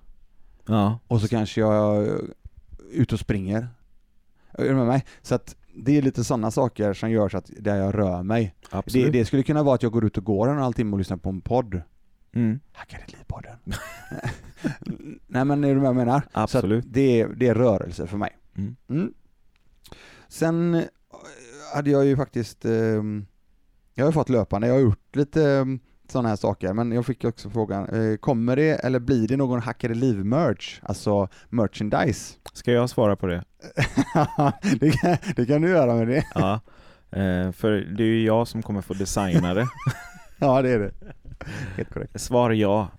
Ja. 0.68 1.00
och 1.08 1.22
så 1.22 1.28
kanske 1.28 1.62
jag 1.62 1.98
är 2.06 2.22
ute 2.92 3.16
och 3.16 3.20
springer. 3.20 3.68
Är 4.52 4.64
du 4.64 4.76
med 4.76 4.88
mig? 4.88 5.06
Så 5.22 5.36
att 5.36 5.56
det 5.78 5.98
är 5.98 6.02
lite 6.02 6.24
sådana 6.24 6.52
saker 6.52 6.94
som 6.94 7.12
gör 7.12 7.30
så 7.30 7.38
att 7.38 7.50
där 7.60 7.76
jag 7.76 7.96
rör 7.98 8.24
mig. 8.24 8.56
Det, 8.86 9.10
det 9.10 9.26
skulle 9.26 9.44
kunna 9.44 9.64
vara 9.64 9.76
att 9.76 9.84
jag 9.84 9.92
går 9.92 10.06
ut 10.06 10.18
och 10.18 10.24
går 10.24 10.46
en 10.48 10.52
och 10.52 10.58
en 10.58 10.64
halv 10.64 10.74
timme 10.74 10.92
och 10.92 10.98
lyssnar 10.98 11.18
på 11.18 11.30
en 11.30 11.42
podd. 11.42 11.82
Mm. 12.34 12.60
Hackade 12.74 13.04
livpodden. 13.08 13.58
Nej 15.28 15.46
men 15.46 15.64
är 15.64 15.68
du 15.68 15.74
med 15.74 15.82
vad 15.82 15.90
jag 15.90 15.96
menar? 15.96 16.22
Absolut. 16.32 16.86
Det, 16.88 17.22
är, 17.22 17.28
det 17.28 17.48
är 17.48 17.56
rörelse 17.56 18.08
för 18.08 18.18
mig. 18.18 18.38
Mm. 18.90 19.14
Sen 20.28 20.74
eh, 20.76 20.84
hade 21.76 21.90
jag 21.90 22.06
ju 22.06 22.16
faktiskt, 22.16 22.66
ehm, 22.66 23.26
jag 23.98 24.06
har 24.06 24.12
fått 24.12 24.30
löpande, 24.30 24.68
jag 24.68 24.74
har 24.74 24.82
gjort 24.82 25.16
lite 25.16 25.66
sådana 26.12 26.30
här 26.30 26.36
saker, 26.36 26.74
men 26.74 26.92
jag 26.92 27.06
fick 27.06 27.24
också 27.24 27.50
frågan, 27.50 27.90
eh, 27.90 28.18
kommer 28.18 28.56
det 28.56 28.70
eller 28.70 29.00
blir 29.00 29.28
det 29.28 29.38
någon 29.38 29.62
Hackade 29.62 29.94
liv-merch? 29.94 30.80
Alltså 30.84 31.28
merchandise? 31.50 32.36
Ska 32.54 32.72
jag 32.72 32.90
svara 32.90 33.16
på 33.16 33.28
det? 33.28 33.44
det, 34.80 34.92
kan, 34.92 35.18
det 35.36 35.46
kan 35.46 35.62
du 35.62 35.70
göra 35.70 35.96
med 35.96 36.08
det. 36.08 36.26
Ja. 36.36 36.54
Eh, 37.12 37.52
för 37.52 37.72
det 37.72 38.04
är 38.04 38.08
ju 38.08 38.26
jag 38.26 38.48
som 38.48 38.64
kommer 38.64 38.82
få 38.82 38.94
designa 38.94 39.54
det. 39.54 39.68
Ja 40.40 40.62
det 40.62 40.70
är 40.70 40.80
det. 40.80 40.92
Helt 41.78 41.94
korrekt. 41.94 42.22
Svar 42.22 42.52
ja. 42.52 42.90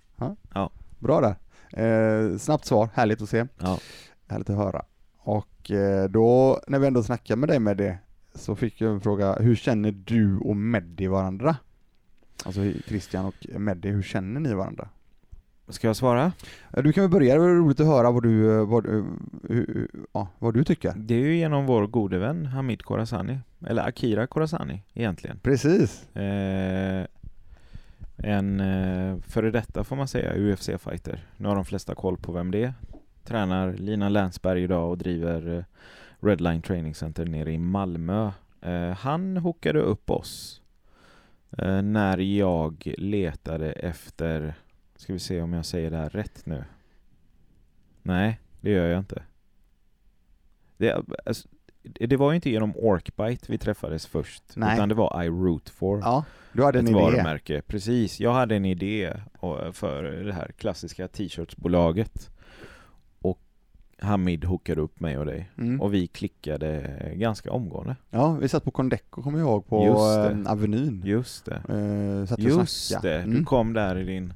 Bra 0.99 1.21
där. 1.21 1.35
Eh, 1.83 2.37
snabbt 2.37 2.65
svar, 2.65 2.89
härligt 2.93 3.21
att 3.21 3.29
se. 3.29 3.45
Ja. 3.59 3.79
Härligt 4.27 4.49
att 4.49 4.55
höra. 4.55 4.85
Och 5.19 5.71
då, 6.09 6.59
när 6.67 6.79
vi 6.79 6.87
ändå 6.87 7.03
snackar 7.03 7.35
med 7.35 7.49
dig 7.49 7.59
med 7.59 7.77
det, 7.77 7.97
så 8.37 8.55
fick 8.55 8.81
jag 8.81 8.91
en 8.91 9.01
fråga, 9.01 9.33
hur 9.39 9.55
känner 9.55 9.91
du 9.91 10.37
och 10.37 10.55
Meddi 10.55 11.07
varandra? 11.07 11.55
Alltså 12.45 12.61
Christian 12.87 13.25
och 13.25 13.59
Meddi, 13.59 13.89
hur 13.89 14.01
känner 14.03 14.39
ni 14.39 14.53
varandra? 14.53 14.89
Ska 15.69 15.87
jag 15.87 15.95
svara? 15.95 16.31
Ja, 16.73 16.81
Du 16.81 16.93
kan 16.93 17.03
väl 17.03 17.11
börja, 17.11 17.33
det 17.33 17.39
var 17.39 17.47
roligt 17.49 17.79
att 17.79 17.85
höra 17.87 18.11
vad 18.11 18.23
du, 18.23 18.59
eh, 18.59 18.67
vad, 18.67 18.83
du- 18.83 19.05
hur- 19.49 19.87
ja, 20.11 20.27
vad 20.39 20.53
du 20.53 20.63
tycker. 20.63 20.93
Det 20.97 21.15
är 21.15 21.19
ju 21.19 21.35
genom 21.37 21.65
vår 21.65 21.87
gode 21.87 22.17
vän 22.17 22.45
Hamid 22.45 22.83
Khorazani, 22.83 23.39
eller 23.67 23.87
Akira 23.87 24.27
Khorazani 24.27 24.81
egentligen. 24.93 25.39
Precis. 25.43 26.15
Eh, 26.15 27.05
en 28.17 28.59
eh, 28.59 29.17
före 29.27 29.51
detta 29.51 29.83
får 29.83 29.95
man 29.95 30.07
säga 30.07 30.33
UFC-fighter. 30.35 31.19
Nu 31.37 31.47
har 31.47 31.55
de 31.55 31.65
flesta 31.65 31.95
koll 31.95 32.17
på 32.17 32.31
vem 32.31 32.51
det 32.51 32.63
är. 32.63 32.73
Tränar 33.23 33.73
Lina 33.73 34.09
Länsberg 34.09 34.63
idag 34.63 34.89
och 34.89 34.97
driver 34.97 35.57
eh, 35.57 35.63
Redline 36.19 36.61
Training 36.61 36.95
Center 36.95 37.25
nere 37.25 37.51
i 37.51 37.57
Malmö. 37.57 38.31
Eh, 38.61 38.89
han 38.91 39.37
hookade 39.37 39.79
upp 39.79 40.09
oss 40.09 40.61
eh, 41.57 41.81
när 41.81 42.17
jag 42.17 42.93
letade 42.97 43.71
efter, 43.71 44.53
ska 44.95 45.13
vi 45.13 45.19
se 45.19 45.41
om 45.41 45.53
jag 45.53 45.65
säger 45.65 45.91
det 45.91 45.97
här 45.97 46.09
rätt 46.09 46.45
nu. 46.45 46.63
Nej, 48.03 48.39
det 48.61 48.69
gör 48.71 48.87
jag 48.87 48.99
inte. 48.99 49.23
Det, 50.77 51.01
alltså, 51.25 51.47
det 51.83 52.15
var 52.17 52.31
ju 52.31 52.35
inte 52.35 52.49
genom 52.49 52.73
Orkbite 52.75 53.51
vi 53.51 53.57
träffades 53.57 54.07
först, 54.07 54.43
Nej. 54.55 54.75
utan 54.75 54.89
det 54.89 54.95
var 54.95 55.23
I 55.23 55.27
Root 55.29 55.69
for 55.69 55.99
Ja, 55.99 56.25
du 56.53 56.63
hade 56.63 56.79
en 56.79 56.87
idé. 56.87 56.93
varumärke. 56.95 57.61
Precis, 57.67 58.19
jag 58.19 58.33
hade 58.33 58.55
en 58.55 58.65
idé 58.65 59.13
och- 59.39 59.75
för 59.75 60.03
det 60.03 60.33
här 60.33 60.51
klassiska 60.57 61.07
t-shirtsbolaget. 61.07 62.29
Hamid 64.01 64.43
hookade 64.45 64.81
upp 64.81 64.99
mig 64.99 65.17
och 65.17 65.25
dig. 65.25 65.49
Mm. 65.57 65.81
Och 65.81 65.93
vi 65.93 66.07
klickade 66.07 66.93
ganska 67.15 67.51
omgående. 67.51 67.95
Ja, 68.09 68.31
vi 68.31 68.49
satt 68.49 68.63
på 68.63 68.71
Condeco 68.71 69.21
kommer 69.21 69.39
jag 69.39 69.47
ihåg, 69.47 69.67
på 69.67 69.85
Just 69.85 70.47
Avenyn. 70.49 71.01
Just 71.05 71.45
det. 71.45 71.55
Eh, 71.55 72.25
satt 72.27 72.37
och 72.37 72.43
Just 72.43 72.87
snackade. 72.87 73.13
det, 73.17 73.21
du 73.23 73.31
Mm. 73.31 73.45
kom 73.45 73.73
där 73.73 73.97
i 73.97 74.03
din 74.03 74.33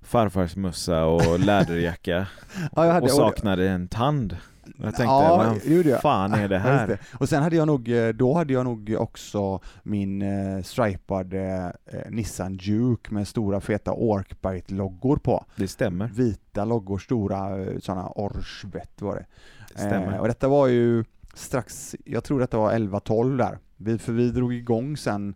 farfars 0.00 0.56
mössa 0.56 1.04
och 1.04 1.40
läderjacka 1.40 2.26
Ja, 2.76 3.00
och 3.00 3.10
saknade 3.10 3.68
en 3.68 3.88
tand. 3.88 4.36
Jag 4.64 4.82
tänkte, 4.84 5.02
Ja, 5.02 5.54
jag. 5.84 6.00
fan 6.00 6.32
är 6.34 6.48
det 6.48 6.54
Ja, 6.56 6.60
här? 6.60 6.88
just 6.88 7.02
det. 7.12 7.16
Och 7.18 7.28
sen 7.28 7.42
hade 7.42 7.56
jag 7.56 7.66
nog, 7.66 7.88
eh, 7.88 8.08
då 8.08 8.34
hade 8.34 8.52
jag 8.52 8.64
nog 8.64 8.96
också 8.98 9.60
min 9.82 10.22
eh, 10.22 10.62
stripade 10.62 11.72
eh, 11.86 12.10
Nissan 12.10 12.54
Juke 12.60 13.14
med 13.14 13.28
stora 13.28 13.60
feta 13.60 13.92
Orkbite-loggor 13.92 15.16
på. 15.16 15.44
Det 15.56 15.68
stämmer. 15.68 16.06
Vita 16.08 16.64
loggor, 16.64 16.98
stora 16.98 17.62
eh, 17.62 17.78
sådana 17.78 18.08
orsvett 18.08 19.02
var 19.02 19.14
det. 19.14 19.26
Det 19.74 19.78
stämmer. 19.78 20.12
Eh, 20.14 20.18
och 20.20 20.28
detta 20.28 20.48
var 20.48 20.66
ju 20.66 21.04
strax, 21.34 21.96
jag 22.04 22.24
tror 22.24 22.40
detta 22.40 22.58
var 22.58 22.72
11-12 22.72 23.36
där. 23.36 23.58
Vi, 23.76 23.98
för 23.98 24.12
vi 24.12 24.30
drog 24.30 24.54
igång 24.54 24.96
sen 24.96 25.34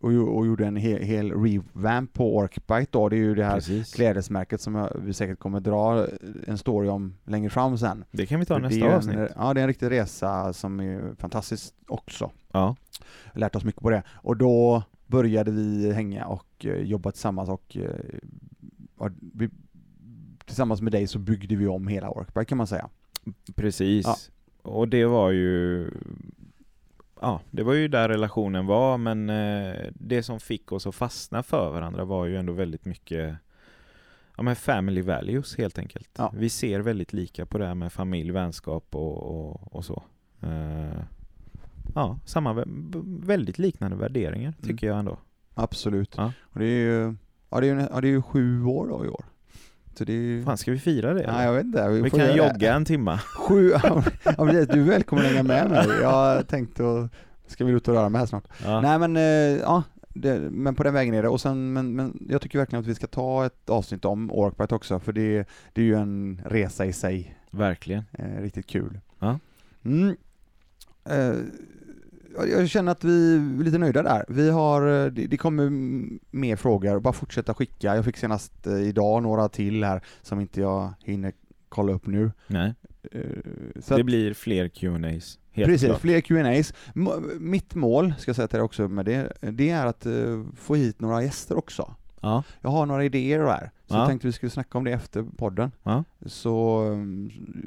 och, 0.00 0.12
gjo- 0.12 0.26
och 0.36 0.46
gjorde 0.46 0.66
en 0.66 0.76
hel, 0.76 1.02
hel 1.02 1.32
revamp 1.32 2.12
på 2.12 2.36
Orkbite 2.36 2.86
då. 2.90 3.08
Det 3.08 3.16
är 3.16 3.18
ju 3.18 3.34
det 3.34 3.44
här 3.44 3.54
Precis. 3.54 3.94
klädesmärket 3.94 4.60
som 4.60 4.74
jag, 4.74 4.96
vi 5.04 5.12
säkert 5.12 5.38
kommer 5.38 5.60
dra 5.60 6.06
en 6.46 6.58
story 6.58 6.88
om 6.88 7.14
längre 7.24 7.50
fram 7.50 7.78
sen. 7.78 8.04
Det 8.10 8.26
kan 8.26 8.40
vi 8.40 8.46
ta 8.46 8.54
För 8.54 8.60
nästa 8.60 8.86
en, 8.86 8.92
avsnitt. 8.96 9.18
Ja, 9.36 9.54
det 9.54 9.60
är 9.60 9.62
en 9.62 9.68
riktig 9.68 9.90
resa 9.90 10.52
som 10.52 10.80
är 10.80 11.14
fantastisk 11.18 11.74
också. 11.86 12.30
Ja. 12.52 12.76
Lärt 13.34 13.56
oss 13.56 13.64
mycket 13.64 13.82
på 13.82 13.90
det. 13.90 14.02
Och 14.10 14.36
då 14.36 14.82
började 15.06 15.50
vi 15.50 15.92
hänga 15.92 16.26
och 16.26 16.66
eh, 16.66 16.76
jobba 16.82 17.10
tillsammans 17.10 17.48
och, 17.48 17.76
eh, 17.76 17.90
och 18.96 19.10
vi, 19.34 19.48
tillsammans 20.46 20.80
med 20.82 20.92
dig 20.92 21.06
så 21.06 21.18
byggde 21.18 21.56
vi 21.56 21.66
om 21.66 21.86
hela 21.86 22.10
Orkbite 22.10 22.44
kan 22.44 22.58
man 22.58 22.66
säga. 22.66 22.88
Precis. 23.54 24.06
Ja. 24.06 24.16
Och 24.62 24.88
det 24.88 25.04
var 25.04 25.30
ju 25.30 25.90
Ja, 27.22 27.40
det 27.50 27.62
var 27.62 27.72
ju 27.74 27.88
där 27.88 28.08
relationen 28.08 28.66
var 28.66 28.98
men 28.98 29.30
eh, 29.30 29.74
det 29.94 30.22
som 30.22 30.40
fick 30.40 30.72
oss 30.72 30.86
att 30.86 30.94
fastna 30.94 31.42
för 31.42 31.70
varandra 31.70 32.04
var 32.04 32.26
ju 32.26 32.36
ändå 32.36 32.52
väldigt 32.52 32.84
mycket 32.84 33.36
Ja 34.36 34.42
men 34.42 34.56
family 34.56 35.02
values 35.02 35.56
helt 35.58 35.78
enkelt. 35.78 36.10
Ja. 36.18 36.32
Vi 36.36 36.48
ser 36.48 36.80
väldigt 36.80 37.12
lika 37.12 37.46
på 37.46 37.58
det 37.58 37.66
här 37.66 37.74
med 37.74 37.92
familj, 37.92 38.30
vänskap 38.30 38.94
och, 38.94 39.22
och, 39.22 39.74
och 39.74 39.84
så. 39.84 40.02
Eh, 40.40 41.02
ja, 41.94 42.18
samma, 42.24 42.64
väldigt 43.04 43.58
liknande 43.58 43.96
värderingar 43.96 44.48
Mm. 44.58 44.62
tycker 44.62 44.86
jag 44.86 44.98
ändå. 44.98 45.18
Absolut. 45.54 46.14
Ja. 46.16 46.32
Och 46.42 46.58
det 46.58 46.64
är 46.66 46.80
ju, 46.80 47.14
ja 47.50 47.60
det 47.60 47.66
är 47.68 47.74
ju, 47.74 47.86
ja, 47.90 48.00
det 48.00 48.08
är 48.08 48.12
ju 48.12 48.22
sju 48.22 48.64
år 48.64 48.86
då 48.88 49.04
i 49.04 49.08
år. 49.08 49.24
Så 49.94 50.04
det 50.04 50.12
är 50.12 50.44
Fan, 50.44 50.56
ska 50.58 50.70
vi 50.72 50.78
fira 50.78 51.14
det? 51.14 51.14
Nej, 51.14 51.24
eller? 51.26 51.44
jag 51.44 51.52
vet 51.52 51.64
inte. 51.64 51.88
vi 51.88 52.10
får 52.10 52.18
kan 52.18 52.26
göra 52.26 52.48
det. 52.48 52.52
jogga 52.52 52.74
en 52.74 52.84
timma. 52.84 53.18
Sju, 53.18 53.70
ja, 53.82 54.02
precis. 54.36 54.68
du 54.68 54.80
är 54.80 54.84
välkommen 54.86 55.24
att 55.24 55.30
hänga 55.30 55.42
med 55.42 55.70
mig. 55.70 55.86
Jag 56.02 56.10
har 56.10 56.42
tänkt 56.42 56.80
att, 56.80 57.10
ska 57.46 57.64
vi 57.64 57.72
ut 57.72 57.88
och 57.88 57.94
röra 57.94 58.08
mig 58.08 58.18
här 58.18 58.26
snart. 58.26 58.44
Ja. 58.64 58.80
Nej 58.80 58.98
men, 58.98 59.16
eh, 59.16 59.60
ja, 59.60 59.82
det, 60.08 60.40
men 60.40 60.74
på 60.74 60.82
den 60.82 60.94
vägen 60.94 61.14
är 61.14 61.22
det. 61.22 61.28
Och 61.28 61.40
sen, 61.40 61.72
men, 61.72 61.96
men 61.96 62.26
jag 62.30 62.40
tycker 62.40 62.58
verkligen 62.58 62.80
att 62.80 62.88
vi 62.88 62.94
ska 62.94 63.06
ta 63.06 63.46
ett 63.46 63.70
avsnitt 63.70 64.04
om 64.04 64.30
Orkbite 64.32 64.74
också, 64.74 64.98
för 64.98 65.12
det, 65.12 65.48
det 65.72 65.80
är 65.80 65.86
ju 65.86 65.94
en 65.94 66.42
resa 66.44 66.86
i 66.86 66.92
sig. 66.92 67.38
Verkligen. 67.50 68.04
Eh, 68.12 68.40
riktigt 68.42 68.66
kul. 68.66 69.00
Ja. 69.18 69.38
Mm. 69.84 70.16
Eh, 71.04 71.34
jag- 72.50 72.68
känner 72.68 72.92
att 72.92 73.04
vi 73.04 73.34
är 73.36 73.64
lite 73.64 73.78
nöjda 73.78 74.02
där. 74.02 74.24
Vi 74.28 74.50
har, 74.50 75.04
eh, 75.04 75.06
det, 75.12 75.26
det 75.26 75.36
kommer 75.36 75.70
mer 76.36 76.56
frågor, 76.56 77.00
bara 77.00 77.12
fortsätta 77.12 77.54
skicka. 77.54 77.96
Jag 77.96 78.04
fick 78.04 78.16
senast 78.16 78.66
eh, 78.66 78.72
idag 78.80 79.22
några 79.22 79.48
till 79.48 79.84
här 79.84 80.02
som 80.22 80.40
inte 80.40 80.60
jag 80.60 80.94
hinner 81.04 81.32
kolla 81.68 81.92
upp 81.92 82.06
nu. 82.06 82.30
Nej, 82.46 82.74
Eh, 83.12 83.20
så 83.80 83.94
det 83.94 84.00
att- 84.00 84.06
blir 84.06 84.34
fler 84.34 84.68
Q&As 84.68 85.38
Precis, 85.54 85.86
klart. 85.86 86.00
fler 86.00 86.20
Q&As. 86.20 86.74
Mitt 87.40 87.74
mål, 87.74 88.14
ska 88.18 88.28
jag 88.28 88.36
säga 88.36 88.48
till 88.48 88.56
dig 88.56 88.64
också 88.64 88.88
med 88.88 89.04
det, 89.04 89.32
det 89.40 89.70
är 89.70 89.86
att 89.86 90.06
få 90.56 90.74
hit 90.74 91.00
några 91.00 91.22
gäster 91.22 91.58
också. 91.58 91.94
Ja, 92.20 92.42
Jag 92.60 92.70
har 92.70 92.86
några 92.86 93.04
idéer 93.04 93.38
där, 93.38 93.70
så 93.86 93.94
Ja. 93.94 93.98
jag 93.98 94.08
tänkte 94.08 94.26
vi 94.26 94.32
skulle 94.32 94.50
snacka 94.50 94.78
om 94.78 94.84
det 94.84 94.92
efter 94.92 95.22
podden. 95.36 95.70
Ja. 95.82 96.04
Så 96.26 96.84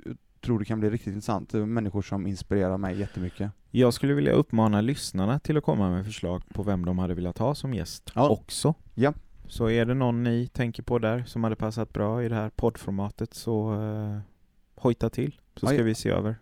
jag 0.05 0.15
tror 0.45 0.59
det 0.59 0.65
kan 0.65 0.79
bli 0.79 0.89
riktigt 0.89 1.07
intressant, 1.07 1.53
människor 1.53 2.01
som 2.01 2.27
inspirerar 2.27 2.77
mig 2.77 2.99
jättemycket. 2.99 3.51
jag 3.71 3.93
skulle 3.93 4.13
vilja 4.13 4.31
uppmana 4.31 4.81
lyssnarna 4.81 5.39
till 5.39 5.57
att 5.57 5.63
komma 5.63 5.89
med 5.89 6.05
förslag 6.05 6.43
på 6.53 6.63
vem 6.63 6.85
de 6.85 6.99
hade 6.99 7.13
velat 7.13 7.37
ha 7.37 7.55
som 7.55 7.73
gäst 7.73 8.11
Ja. 8.15 8.29
också. 8.29 8.73
Ja. 8.93 9.13
Så 9.47 9.69
är 9.69 9.85
det 9.85 9.93
någon 9.93 10.23
ni 10.23 10.47
tänker 10.47 10.83
på 10.83 10.99
där 10.99 11.23
som 11.27 11.43
hade 11.43 11.55
passat 11.55 11.93
bra 11.93 12.23
i 12.23 12.29
det 12.29 12.35
här 12.35 12.49
poddformatet 12.49 13.33
så 13.33 13.73
uh, 13.73 14.19
hojta 14.75 15.09
till 15.09 15.35
så 15.55 15.65
ska 15.65 15.75
ja. 15.75 15.83
vi 15.83 15.95
se 15.95 16.09
över. 16.09 16.35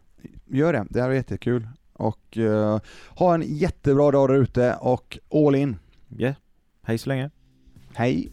Gör 0.46 0.74
det, 0.74 0.86
det 0.89 1.02
här 1.02 1.10
är 1.10 1.13
jättekul. 1.13 1.68
Och 1.94 2.38
eh, 2.38 2.80
ha 3.10 3.34
en 3.34 3.42
jättebra 3.42 4.12
dag 4.12 4.30
där 4.30 4.36
ute 4.36 4.78
och 4.82 5.20
all 5.32 5.56
in. 5.56 5.78
Ja, 6.08 6.34
hej 6.82 6.98
så 6.98 7.10
länge. 7.10 7.30
Hej! 7.94 8.32